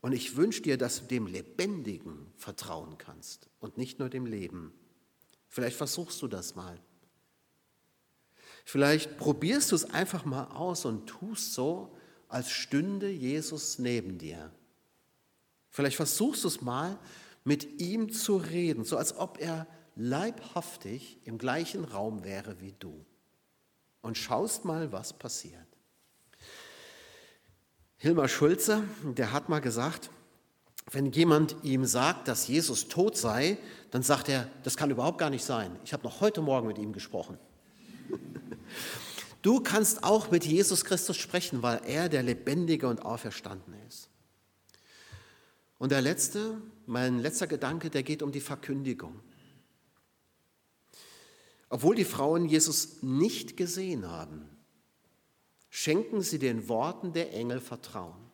Und 0.00 0.12
ich 0.12 0.36
wünsche 0.36 0.62
dir, 0.62 0.78
dass 0.78 1.00
du 1.00 1.06
dem 1.08 1.26
Lebendigen 1.26 2.32
vertrauen 2.36 2.96
kannst 2.96 3.50
und 3.60 3.76
nicht 3.76 3.98
nur 3.98 4.08
dem 4.08 4.24
Leben. 4.24 4.72
Vielleicht 5.46 5.76
versuchst 5.76 6.22
du 6.22 6.26
das 6.26 6.54
mal. 6.54 6.80
Vielleicht 8.64 9.18
probierst 9.18 9.72
du 9.72 9.76
es 9.76 9.84
einfach 9.90 10.24
mal 10.24 10.44
aus 10.44 10.86
und 10.86 11.06
tust 11.06 11.52
so, 11.52 11.94
als 12.28 12.50
stünde 12.50 13.10
Jesus 13.10 13.78
neben 13.78 14.16
dir. 14.16 14.50
Vielleicht 15.68 15.96
versuchst 15.96 16.44
du 16.44 16.48
es 16.48 16.62
mal, 16.62 16.98
mit 17.44 17.78
ihm 17.78 18.10
zu 18.10 18.38
reden, 18.38 18.84
so 18.84 18.96
als 18.96 19.14
ob 19.18 19.38
er 19.38 19.66
leibhaftig 19.96 21.18
im 21.24 21.38
gleichen 21.38 21.84
Raum 21.84 22.22
wäre 22.22 22.60
wie 22.60 22.74
du. 22.78 23.04
Und 24.02 24.16
schaust 24.16 24.64
mal, 24.64 24.92
was 24.92 25.12
passiert. 25.12 25.66
Hilmar 27.96 28.28
Schulze, 28.28 28.84
der 29.02 29.32
hat 29.32 29.48
mal 29.48 29.60
gesagt, 29.60 30.10
wenn 30.92 31.10
jemand 31.10 31.56
ihm 31.64 31.84
sagt, 31.84 32.28
dass 32.28 32.46
Jesus 32.46 32.86
tot 32.86 33.16
sei, 33.16 33.58
dann 33.90 34.02
sagt 34.02 34.28
er, 34.28 34.48
das 34.62 34.76
kann 34.76 34.90
überhaupt 34.90 35.18
gar 35.18 35.30
nicht 35.30 35.44
sein. 35.44 35.76
Ich 35.84 35.92
habe 35.92 36.04
noch 36.04 36.20
heute 36.20 36.42
Morgen 36.42 36.68
mit 36.68 36.78
ihm 36.78 36.92
gesprochen. 36.92 37.38
Du 39.42 39.60
kannst 39.60 40.04
auch 40.04 40.30
mit 40.30 40.44
Jesus 40.44 40.84
Christus 40.84 41.16
sprechen, 41.16 41.62
weil 41.62 41.80
er 41.84 42.08
der 42.08 42.22
Lebendige 42.22 42.88
und 42.88 43.04
Auferstandene 43.04 43.76
ist. 43.88 44.08
Und 45.78 45.92
der 45.92 46.02
letzte, 46.02 46.60
mein 46.86 47.20
letzter 47.20 47.46
Gedanke, 47.46 47.90
der 47.90 48.02
geht 48.02 48.22
um 48.22 48.32
die 48.32 48.40
Verkündigung. 48.40 49.20
Obwohl 51.68 51.96
die 51.96 52.04
Frauen 52.04 52.46
Jesus 52.46 53.02
nicht 53.02 53.56
gesehen 53.56 54.08
haben, 54.10 54.48
schenken 55.68 56.22
sie 56.22 56.38
den 56.38 56.68
Worten 56.68 57.12
der 57.12 57.34
Engel 57.34 57.60
Vertrauen. 57.60 58.26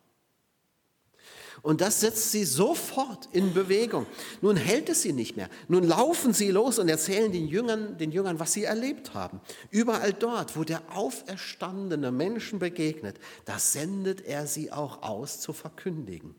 Und 1.61 1.81
das 1.81 2.01
setzt 2.01 2.33
sie 2.33 2.45
sofort 2.45 3.29
in 3.33 3.55
Bewegung. 3.55 4.07
Nun 4.40 4.57
hält 4.57 4.88
es 4.88 5.03
sie 5.03 5.12
nicht 5.12 5.37
mehr. 5.37 5.49
Nun 5.68 5.85
laufen 5.85 6.33
sie 6.33 6.51
los 6.51 6.79
und 6.79 6.88
erzählen 6.88 7.31
den 7.31 7.47
Jüngern, 7.47 7.99
den 7.99 8.11
Jüngern, 8.11 8.40
was 8.40 8.53
sie 8.53 8.64
erlebt 8.64 9.14
haben. 9.14 9.40
Überall 9.71 10.12
dort, 10.12 10.57
wo 10.57 10.64
der 10.64 10.83
auferstandene 10.97 12.11
Menschen 12.11 12.59
begegnet, 12.59 13.18
da 13.45 13.59
sendet 13.59 14.23
er 14.23 14.47
sie 14.47 14.73
auch 14.73 15.03
aus 15.03 15.40
zu 15.40 15.53
verkündigen. 15.53 16.35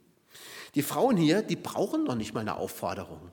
Die 0.76 0.82
Frauen 0.82 1.16
hier, 1.16 1.42
die 1.42 1.56
brauchen 1.56 2.04
noch 2.04 2.16
nicht 2.16 2.34
mal 2.34 2.42
eine 2.42 2.58
Aufforderung. 2.58 3.32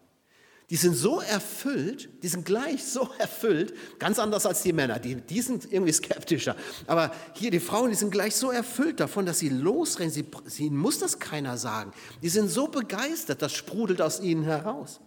Die 0.71 0.77
sind 0.77 0.95
so 0.95 1.21
erfüllt, 1.21 2.09
die 2.23 2.29
sind 2.29 2.45
gleich 2.45 2.85
so 2.85 3.11
erfüllt, 3.19 3.75
ganz 3.99 4.21
anders 4.21 4.47
als 4.47 4.63
die 4.63 4.73
Männer, 4.73 5.01
die, 5.01 5.17
die 5.17 5.41
sind 5.41 5.71
irgendwie 5.71 5.93
skeptischer. 5.93 6.57
Aber 6.87 7.13
hier 7.35 7.51
die 7.51 7.59
Frauen, 7.59 7.91
die 7.91 7.97
sind 7.97 8.13
gleich 8.13 8.37
so 8.37 8.53
erfüllt 8.53 9.01
davon, 9.01 9.27
dass 9.27 9.41
sie 9.41 9.49
losrennen, 9.49 10.13
sie, 10.13 10.25
ihnen 10.65 10.77
muss 10.77 11.01
das 11.01 11.19
keiner 11.19 11.59
sagen. 11.59 11.93
Die 12.23 12.29
sind 12.29 12.49
so 12.49 12.69
begeistert, 12.69 13.43
das 13.43 13.53
sprudelt 13.53 14.01
aus 14.01 14.21
ihnen 14.21 14.45
heraus. 14.45 15.01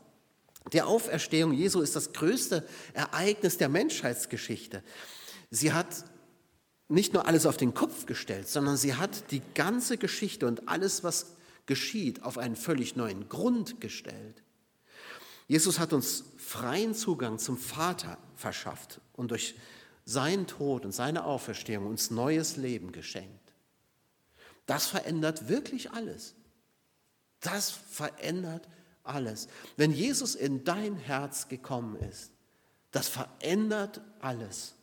Die 0.73 0.82
Auferstehung 0.82 1.54
Jesu 1.54 1.82
ist 1.82 1.95
das 1.95 2.12
größte 2.12 2.67
Ereignis 2.93 3.58
der 3.58 3.69
Menschheitsgeschichte. 3.69 4.84
Sie 5.49 5.71
hat 5.71 5.88
nicht 6.89 7.13
nur 7.13 7.26
alles 7.26 7.45
auf 7.45 7.56
den 7.56 7.73
Kopf 7.73 8.06
gestellt, 8.06 8.49
sondern 8.49 8.76
sie 8.76 8.95
hat 8.95 9.32
die 9.32 9.41
ganze 9.54 9.97
Geschichte 9.97 10.45
und 10.45 10.67
alles, 10.67 11.04
was 11.04 11.38
geschieht, 11.65 12.23
auf 12.23 12.38
einen 12.38 12.58
völlig 12.58 12.97
neuen 12.97 13.30
Grund 13.30 13.80
gestellt. 13.80 14.42
Jesus 15.47 15.79
hat 15.79 15.93
uns 15.93 16.23
freien 16.38 16.93
Zugang 16.93 17.39
zum 17.39 17.58
Vater 17.58 18.17
verschafft 18.36 19.01
und 19.13 19.32
durch 19.32 19.56
seinen 20.06 20.47
Tod 20.47 20.86
und 20.86 20.91
seine 20.91 21.25
Auferstehung 21.25 21.88
uns 21.88 22.12
neues 22.12 22.58
Leben 22.58 22.91
geschenkt. 22.91 23.53
Das 24.65 24.86
verändert 24.88 25.47
wirklich 25.49 25.91
alles. 25.91 26.36
Das 27.39 27.71
verändert 27.71 28.67
alles. 29.03 29.47
Wenn 29.75 29.91
Jesus 29.91 30.36
in 30.36 30.63
dein 30.63 30.95
Herz 30.95 31.49
gekommen 31.49 31.97
ist, 31.97 32.32
das 32.91 33.10
verändert 33.10 34.01
alles. 34.19 34.75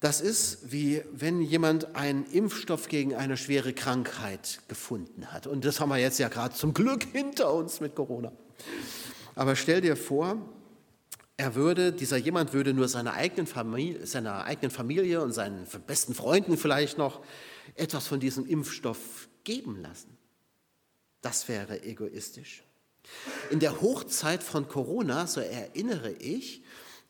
Das 0.00 0.20
ist 0.20 0.72
wie 0.72 1.02
wenn 1.12 1.40
jemand 1.40 1.96
einen 1.96 2.26
Impfstoff 2.26 2.88
gegen 2.88 3.14
eine 3.14 3.36
schwere 3.36 3.72
Krankheit 3.72 4.60
gefunden 4.68 5.32
hat. 5.32 5.46
Und 5.46 5.64
das 5.64 5.80
haben 5.80 5.88
wir 5.88 5.98
jetzt 5.98 6.18
ja 6.18 6.28
gerade 6.28 6.54
zum 6.54 6.74
Glück 6.74 7.04
hinter 7.04 7.52
uns 7.54 7.80
mit 7.80 7.94
Corona. 7.94 8.32
Aber 9.34 9.56
stell 9.56 9.80
dir 9.80 9.96
vor, 9.96 10.38
er 11.36 11.54
würde, 11.54 11.92
dieser 11.92 12.16
jemand 12.16 12.52
würde 12.52 12.74
nur 12.74 12.88
seiner 12.88 13.14
eigenen 13.14 13.46
Familie, 13.46 14.06
seiner 14.06 14.44
eigenen 14.44 14.70
Familie 14.70 15.20
und 15.20 15.32
seinen 15.32 15.66
besten 15.86 16.14
Freunden 16.14 16.56
vielleicht 16.56 16.96
noch 16.96 17.22
etwas 17.74 18.06
von 18.06 18.20
diesem 18.20 18.46
Impfstoff 18.46 19.28
geben 19.42 19.80
lassen. 19.82 20.16
Das 21.22 21.48
wäre 21.48 21.82
egoistisch. 21.82 22.62
In 23.50 23.58
der 23.58 23.80
Hochzeit 23.80 24.42
von 24.42 24.68
Corona, 24.68 25.26
so 25.26 25.40
erinnere 25.40 26.12
ich, 26.12 26.62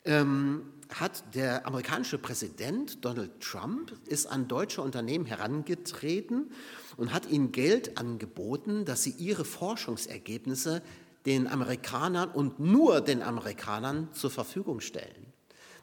ähm, 0.05 0.71
hat 0.89 1.35
der 1.35 1.65
amerikanische 1.65 2.17
Präsident 2.17 3.03
Donald 3.03 3.41
Trump 3.41 3.93
ist 4.05 4.27
an 4.27 4.47
deutsche 4.47 4.81
Unternehmen 4.81 5.25
herangetreten 5.25 6.51
und 6.95 7.11
hat 7.11 7.29
ihnen 7.29 7.51
Geld 7.51 7.97
angeboten, 7.97 8.85
dass 8.85 9.03
sie 9.03 9.11
ihre 9.11 9.45
Forschungsergebnisse 9.45 10.81
den 11.25 11.47
Amerikanern 11.47 12.29
und 12.29 12.59
nur 12.59 13.01
den 13.01 13.23
Amerikanern 13.23 14.09
zur 14.13 14.29
Verfügung 14.29 14.79
stellen. 14.79 15.33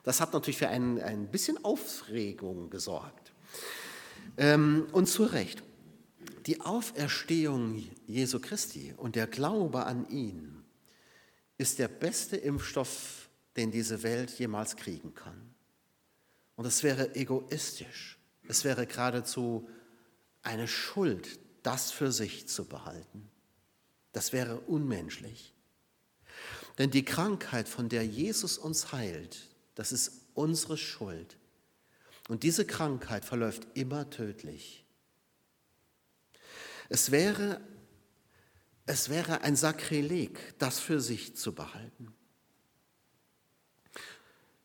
Das 0.05 0.21
hat 0.21 0.33
natürlich 0.33 0.59
für 0.59 0.69
ein, 0.69 1.01
ein 1.01 1.31
bisschen 1.31 1.65
Aufregung 1.65 2.71
gesorgt. 2.71 3.33
Ähm, 4.37 4.87
und 4.93 5.07
zu 5.07 5.25
Recht. 5.25 5.63
Die 6.47 6.61
Auferstehung 6.61 7.85
Jesu 8.07 8.41
Christi 8.41 8.95
und 8.97 9.15
der 9.17 9.27
Glaube 9.27 9.85
an 9.85 10.09
ihn 10.09 10.65
ist 11.59 11.79
der 11.79 11.89
beste 11.89 12.37
Impfstoff 12.37 13.22
den 13.57 13.71
diese 13.71 14.03
Welt 14.03 14.31
jemals 14.39 14.77
kriegen 14.77 15.15
kann. 15.15 15.55
Und 16.57 16.67
es 16.67 16.83
wäre 16.83 17.15
egoistisch, 17.15 18.19
es 18.49 18.65
wäre 18.65 18.87
geradezu 18.87 19.69
eine 20.43 20.69
Schuld, 20.69 21.39
das 21.63 21.91
für 21.91 22.13
sich 22.13 22.49
zu 22.49 22.67
behalten. 22.67 23.31
Das 24.13 24.33
wäre 24.33 24.61
unmenschlich. 24.61 25.55
Denn 26.79 26.91
die 26.91 27.05
Krankheit, 27.05 27.69
von 27.69 27.89
der 27.89 28.05
Jesus 28.05 28.59
uns 28.59 28.93
heilt, 28.93 29.49
das 29.75 29.93
ist 29.93 30.23
unsere 30.35 30.77
Schuld. 30.77 31.37
Und 32.29 32.43
diese 32.43 32.65
Krankheit 32.65 33.25
verläuft 33.25 33.67
immer 33.75 34.09
tödlich. 34.11 34.85
Es 36.89 37.11
wäre, 37.11 37.61
es 38.87 39.09
wäre 39.09 39.43
ein 39.43 39.57
Sakrileg, 39.57 40.55
das 40.59 40.79
für 40.79 41.01
sich 41.01 41.37
zu 41.37 41.55
behalten. 41.55 42.15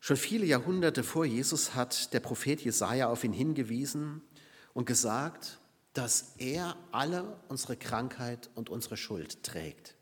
Schon 0.08 0.16
viele 0.16 0.46
Jahrhunderte 0.46 1.04
vor 1.04 1.26
Jesus 1.26 1.74
hat 1.74 2.14
der 2.14 2.20
Prophet 2.20 2.62
Jesaja 2.62 3.10
auf 3.10 3.24
ihn 3.24 3.32
hingewiesen 3.34 4.22
und 4.72 4.86
gesagt, 4.86 5.58
dass 5.92 6.32
er 6.38 6.78
alle 6.92 7.36
unsere 7.48 7.76
Krankheit 7.76 8.48
und 8.54 8.70
unsere 8.70 8.96
Schuld 8.96 9.42
trägt. 9.42 9.96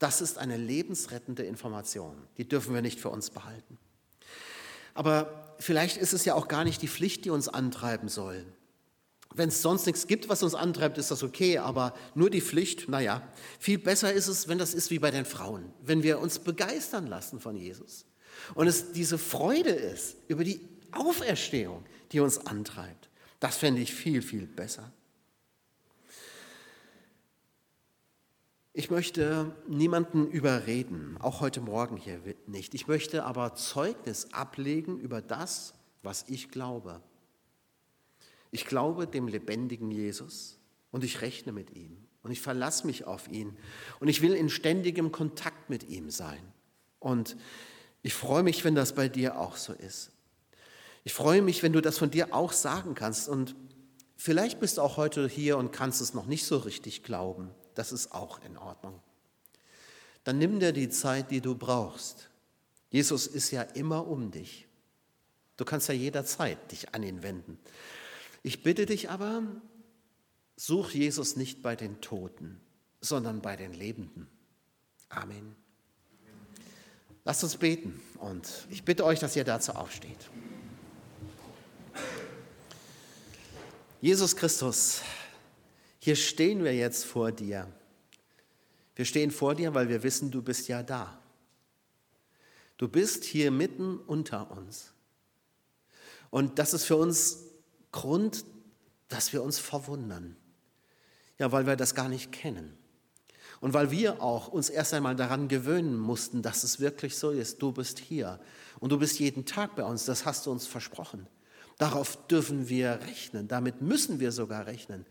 Das 0.00 0.20
ist 0.20 0.38
eine 0.38 0.56
lebensrettende 0.56 1.44
Information. 1.44 2.16
Die 2.38 2.48
dürfen 2.48 2.74
wir 2.74 2.82
nicht 2.82 2.98
für 2.98 3.08
uns 3.08 3.30
behalten. 3.30 3.78
Aber 4.94 5.54
vielleicht 5.60 5.96
ist 5.96 6.12
es 6.12 6.24
ja 6.24 6.34
auch 6.34 6.48
gar 6.48 6.64
nicht 6.64 6.82
die 6.82 6.88
Pflicht, 6.88 7.24
die 7.24 7.30
uns 7.30 7.46
antreiben 7.46 8.08
soll. 8.08 8.44
Wenn 9.32 9.50
es 9.50 9.62
sonst 9.62 9.86
nichts 9.86 10.08
gibt, 10.08 10.28
was 10.28 10.42
uns 10.42 10.56
antreibt, 10.56 10.98
ist 10.98 11.12
das 11.12 11.22
okay, 11.22 11.58
aber 11.58 11.94
nur 12.16 12.30
die 12.30 12.40
Pflicht, 12.40 12.88
naja, 12.88 13.22
viel 13.60 13.78
besser 13.78 14.12
ist 14.12 14.26
es, 14.26 14.48
wenn 14.48 14.58
das 14.58 14.74
ist 14.74 14.90
wie 14.90 14.98
bei 14.98 15.12
den 15.12 15.24
Frauen, 15.24 15.72
wenn 15.82 16.02
wir 16.02 16.18
uns 16.18 16.40
begeistern 16.40 17.06
lassen 17.06 17.38
von 17.38 17.54
Jesus 17.54 18.06
und 18.54 18.66
es 18.66 18.92
diese 18.92 19.18
Freude 19.18 19.70
ist 19.70 20.16
über 20.28 20.44
die 20.44 20.60
Auferstehung, 20.92 21.84
die 22.12 22.20
uns 22.20 22.46
antreibt. 22.46 23.08
Das 23.40 23.56
fände 23.56 23.82
ich 23.82 23.94
viel, 23.94 24.22
viel 24.22 24.46
besser. 24.46 24.92
Ich 28.78 28.90
möchte 28.90 29.56
niemanden 29.68 30.28
überreden, 30.28 31.16
auch 31.20 31.40
heute 31.40 31.62
Morgen 31.62 31.96
hier 31.96 32.20
nicht. 32.46 32.74
Ich 32.74 32.86
möchte 32.86 33.24
aber 33.24 33.54
Zeugnis 33.54 34.32
ablegen 34.32 34.98
über 34.98 35.22
das, 35.22 35.72
was 36.02 36.26
ich 36.28 36.50
glaube. 36.50 37.00
Ich 38.50 38.66
glaube 38.66 39.06
dem 39.06 39.28
lebendigen 39.28 39.90
Jesus 39.90 40.58
und 40.90 41.04
ich 41.04 41.22
rechne 41.22 41.52
mit 41.52 41.74
ihm 41.74 41.96
und 42.22 42.32
ich 42.32 42.40
verlasse 42.42 42.86
mich 42.86 43.04
auf 43.06 43.28
ihn 43.28 43.56
und 43.98 44.08
ich 44.08 44.20
will 44.20 44.34
in 44.34 44.50
ständigem 44.50 45.10
Kontakt 45.10 45.70
mit 45.70 45.88
ihm 45.88 46.10
sein. 46.10 46.42
Und 46.98 47.36
ich 48.06 48.14
freue 48.14 48.44
mich, 48.44 48.64
wenn 48.64 48.76
das 48.76 48.92
bei 48.92 49.08
dir 49.08 49.36
auch 49.36 49.56
so 49.56 49.72
ist. 49.72 50.12
Ich 51.02 51.12
freue 51.12 51.42
mich, 51.42 51.64
wenn 51.64 51.72
du 51.72 51.80
das 51.82 51.98
von 51.98 52.08
dir 52.08 52.32
auch 52.32 52.52
sagen 52.52 52.94
kannst. 52.94 53.28
Und 53.28 53.56
vielleicht 54.16 54.60
bist 54.60 54.78
du 54.78 54.82
auch 54.82 54.96
heute 54.96 55.28
hier 55.28 55.58
und 55.58 55.72
kannst 55.72 56.00
es 56.00 56.14
noch 56.14 56.26
nicht 56.26 56.46
so 56.46 56.58
richtig 56.58 57.02
glauben. 57.02 57.50
Das 57.74 57.90
ist 57.90 58.12
auch 58.12 58.40
in 58.44 58.56
Ordnung. 58.58 59.02
Dann 60.22 60.38
nimm 60.38 60.60
dir 60.60 60.72
die 60.72 60.88
Zeit, 60.88 61.32
die 61.32 61.40
du 61.40 61.56
brauchst. 61.56 62.30
Jesus 62.90 63.26
ist 63.26 63.50
ja 63.50 63.62
immer 63.62 64.06
um 64.06 64.30
dich. 64.30 64.68
Du 65.56 65.64
kannst 65.64 65.88
ja 65.88 65.94
jederzeit 65.94 66.70
dich 66.70 66.94
an 66.94 67.02
ihn 67.02 67.24
wenden. 67.24 67.58
Ich 68.44 68.62
bitte 68.62 68.86
dich 68.86 69.10
aber, 69.10 69.42
such 70.54 70.90
Jesus 70.90 71.34
nicht 71.34 71.60
bei 71.60 71.74
den 71.74 72.00
Toten, 72.00 72.60
sondern 73.00 73.42
bei 73.42 73.56
den 73.56 73.72
Lebenden. 73.72 74.28
Amen. 75.08 75.56
Lasst 77.26 77.42
uns 77.42 77.56
beten 77.56 78.00
und 78.20 78.48
ich 78.70 78.84
bitte 78.84 79.04
euch, 79.04 79.18
dass 79.18 79.34
ihr 79.34 79.42
dazu 79.42 79.72
aufsteht. 79.72 80.30
Jesus 84.00 84.36
Christus, 84.36 85.02
hier 85.98 86.14
stehen 86.14 86.62
wir 86.62 86.72
jetzt 86.72 87.04
vor 87.04 87.32
dir. 87.32 87.66
Wir 88.94 89.04
stehen 89.04 89.32
vor 89.32 89.56
dir, 89.56 89.74
weil 89.74 89.88
wir 89.88 90.04
wissen, 90.04 90.30
du 90.30 90.40
bist 90.40 90.68
ja 90.68 90.84
da. 90.84 91.20
Du 92.76 92.86
bist 92.86 93.24
hier 93.24 93.50
mitten 93.50 93.98
unter 93.98 94.52
uns. 94.52 94.92
Und 96.30 96.60
das 96.60 96.74
ist 96.74 96.84
für 96.84 96.96
uns 96.96 97.40
Grund, 97.90 98.44
dass 99.08 99.32
wir 99.32 99.42
uns 99.42 99.58
verwundern. 99.58 100.36
Ja, 101.40 101.50
weil 101.50 101.66
wir 101.66 101.74
das 101.74 101.96
gar 101.96 102.08
nicht 102.08 102.30
kennen. 102.30 102.78
Und 103.60 103.72
weil 103.72 103.90
wir 103.90 104.22
auch 104.22 104.48
uns 104.48 104.68
erst 104.68 104.94
einmal 104.94 105.16
daran 105.16 105.48
gewöhnen 105.48 105.96
mussten, 105.96 106.42
dass 106.42 106.64
es 106.64 106.80
wirklich 106.80 107.16
so 107.16 107.30
ist, 107.30 107.62
du 107.62 107.72
bist 107.72 107.98
hier 107.98 108.38
und 108.80 108.92
du 108.92 108.98
bist 108.98 109.18
jeden 109.18 109.46
Tag 109.46 109.76
bei 109.76 109.84
uns, 109.84 110.04
das 110.04 110.24
hast 110.24 110.46
du 110.46 110.50
uns 110.50 110.66
versprochen. 110.66 111.26
Darauf 111.78 112.26
dürfen 112.28 112.68
wir 112.68 113.00
rechnen, 113.02 113.48
damit 113.48 113.82
müssen 113.82 114.20
wir 114.20 114.32
sogar 114.32 114.66
rechnen. 114.66 115.06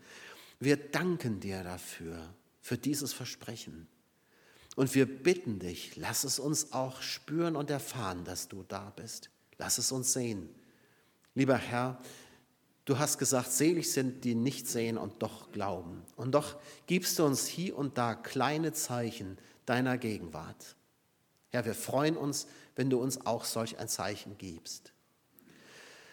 Wir 0.58 0.76
danken 0.76 1.40
dir 1.40 1.62
dafür, 1.62 2.18
für 2.60 2.78
dieses 2.78 3.12
Versprechen. 3.12 3.88
Und 4.74 4.94
wir 4.94 5.06
bitten 5.06 5.58
dich, 5.58 5.96
lass 5.96 6.24
es 6.24 6.38
uns 6.38 6.72
auch 6.72 7.00
spüren 7.02 7.56
und 7.56 7.70
erfahren, 7.70 8.24
dass 8.24 8.48
du 8.48 8.64
da 8.66 8.92
bist. 8.96 9.30
Lass 9.58 9.78
es 9.78 9.90
uns 9.92 10.12
sehen. 10.12 10.48
Lieber 11.34 11.56
Herr, 11.56 11.98
Du 12.86 13.00
hast 13.00 13.18
gesagt, 13.18 13.50
selig 13.50 13.92
sind, 13.92 14.24
die 14.24 14.36
nicht 14.36 14.68
sehen 14.68 14.96
und 14.96 15.20
doch 15.20 15.50
glauben. 15.50 16.04
Und 16.14 16.32
doch 16.32 16.56
gibst 16.86 17.18
du 17.18 17.24
uns 17.24 17.46
hier 17.46 17.76
und 17.76 17.98
da 17.98 18.14
kleine 18.14 18.72
Zeichen 18.72 19.38
deiner 19.66 19.98
Gegenwart. 19.98 20.76
Herr, 21.50 21.64
wir 21.64 21.74
freuen 21.74 22.16
uns, 22.16 22.46
wenn 22.76 22.88
du 22.88 23.02
uns 23.02 23.26
auch 23.26 23.44
solch 23.44 23.78
ein 23.78 23.88
Zeichen 23.88 24.38
gibst. 24.38 24.92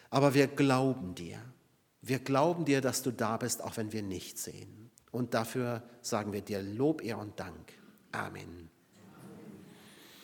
Aber 0.10 0.34
wir 0.34 0.48
glauben 0.48 1.14
dir. 1.14 1.40
Wir 2.02 2.18
glauben 2.18 2.66
dir, 2.66 2.82
dass 2.82 3.04
du 3.04 3.12
da 3.12 3.38
bist, 3.38 3.64
auch 3.64 3.78
wenn 3.78 3.94
wir 3.94 4.02
nicht 4.02 4.40
sehen. 4.40 4.90
Und 5.12 5.36
dafür 5.36 5.84
sagen 6.02 6.34
wir 6.34 6.42
dir 6.42 6.64
Lob, 6.64 7.04
Ehr 7.04 7.20
und 7.20 7.40
Dank. 7.40 7.72
Amen. 8.12 8.73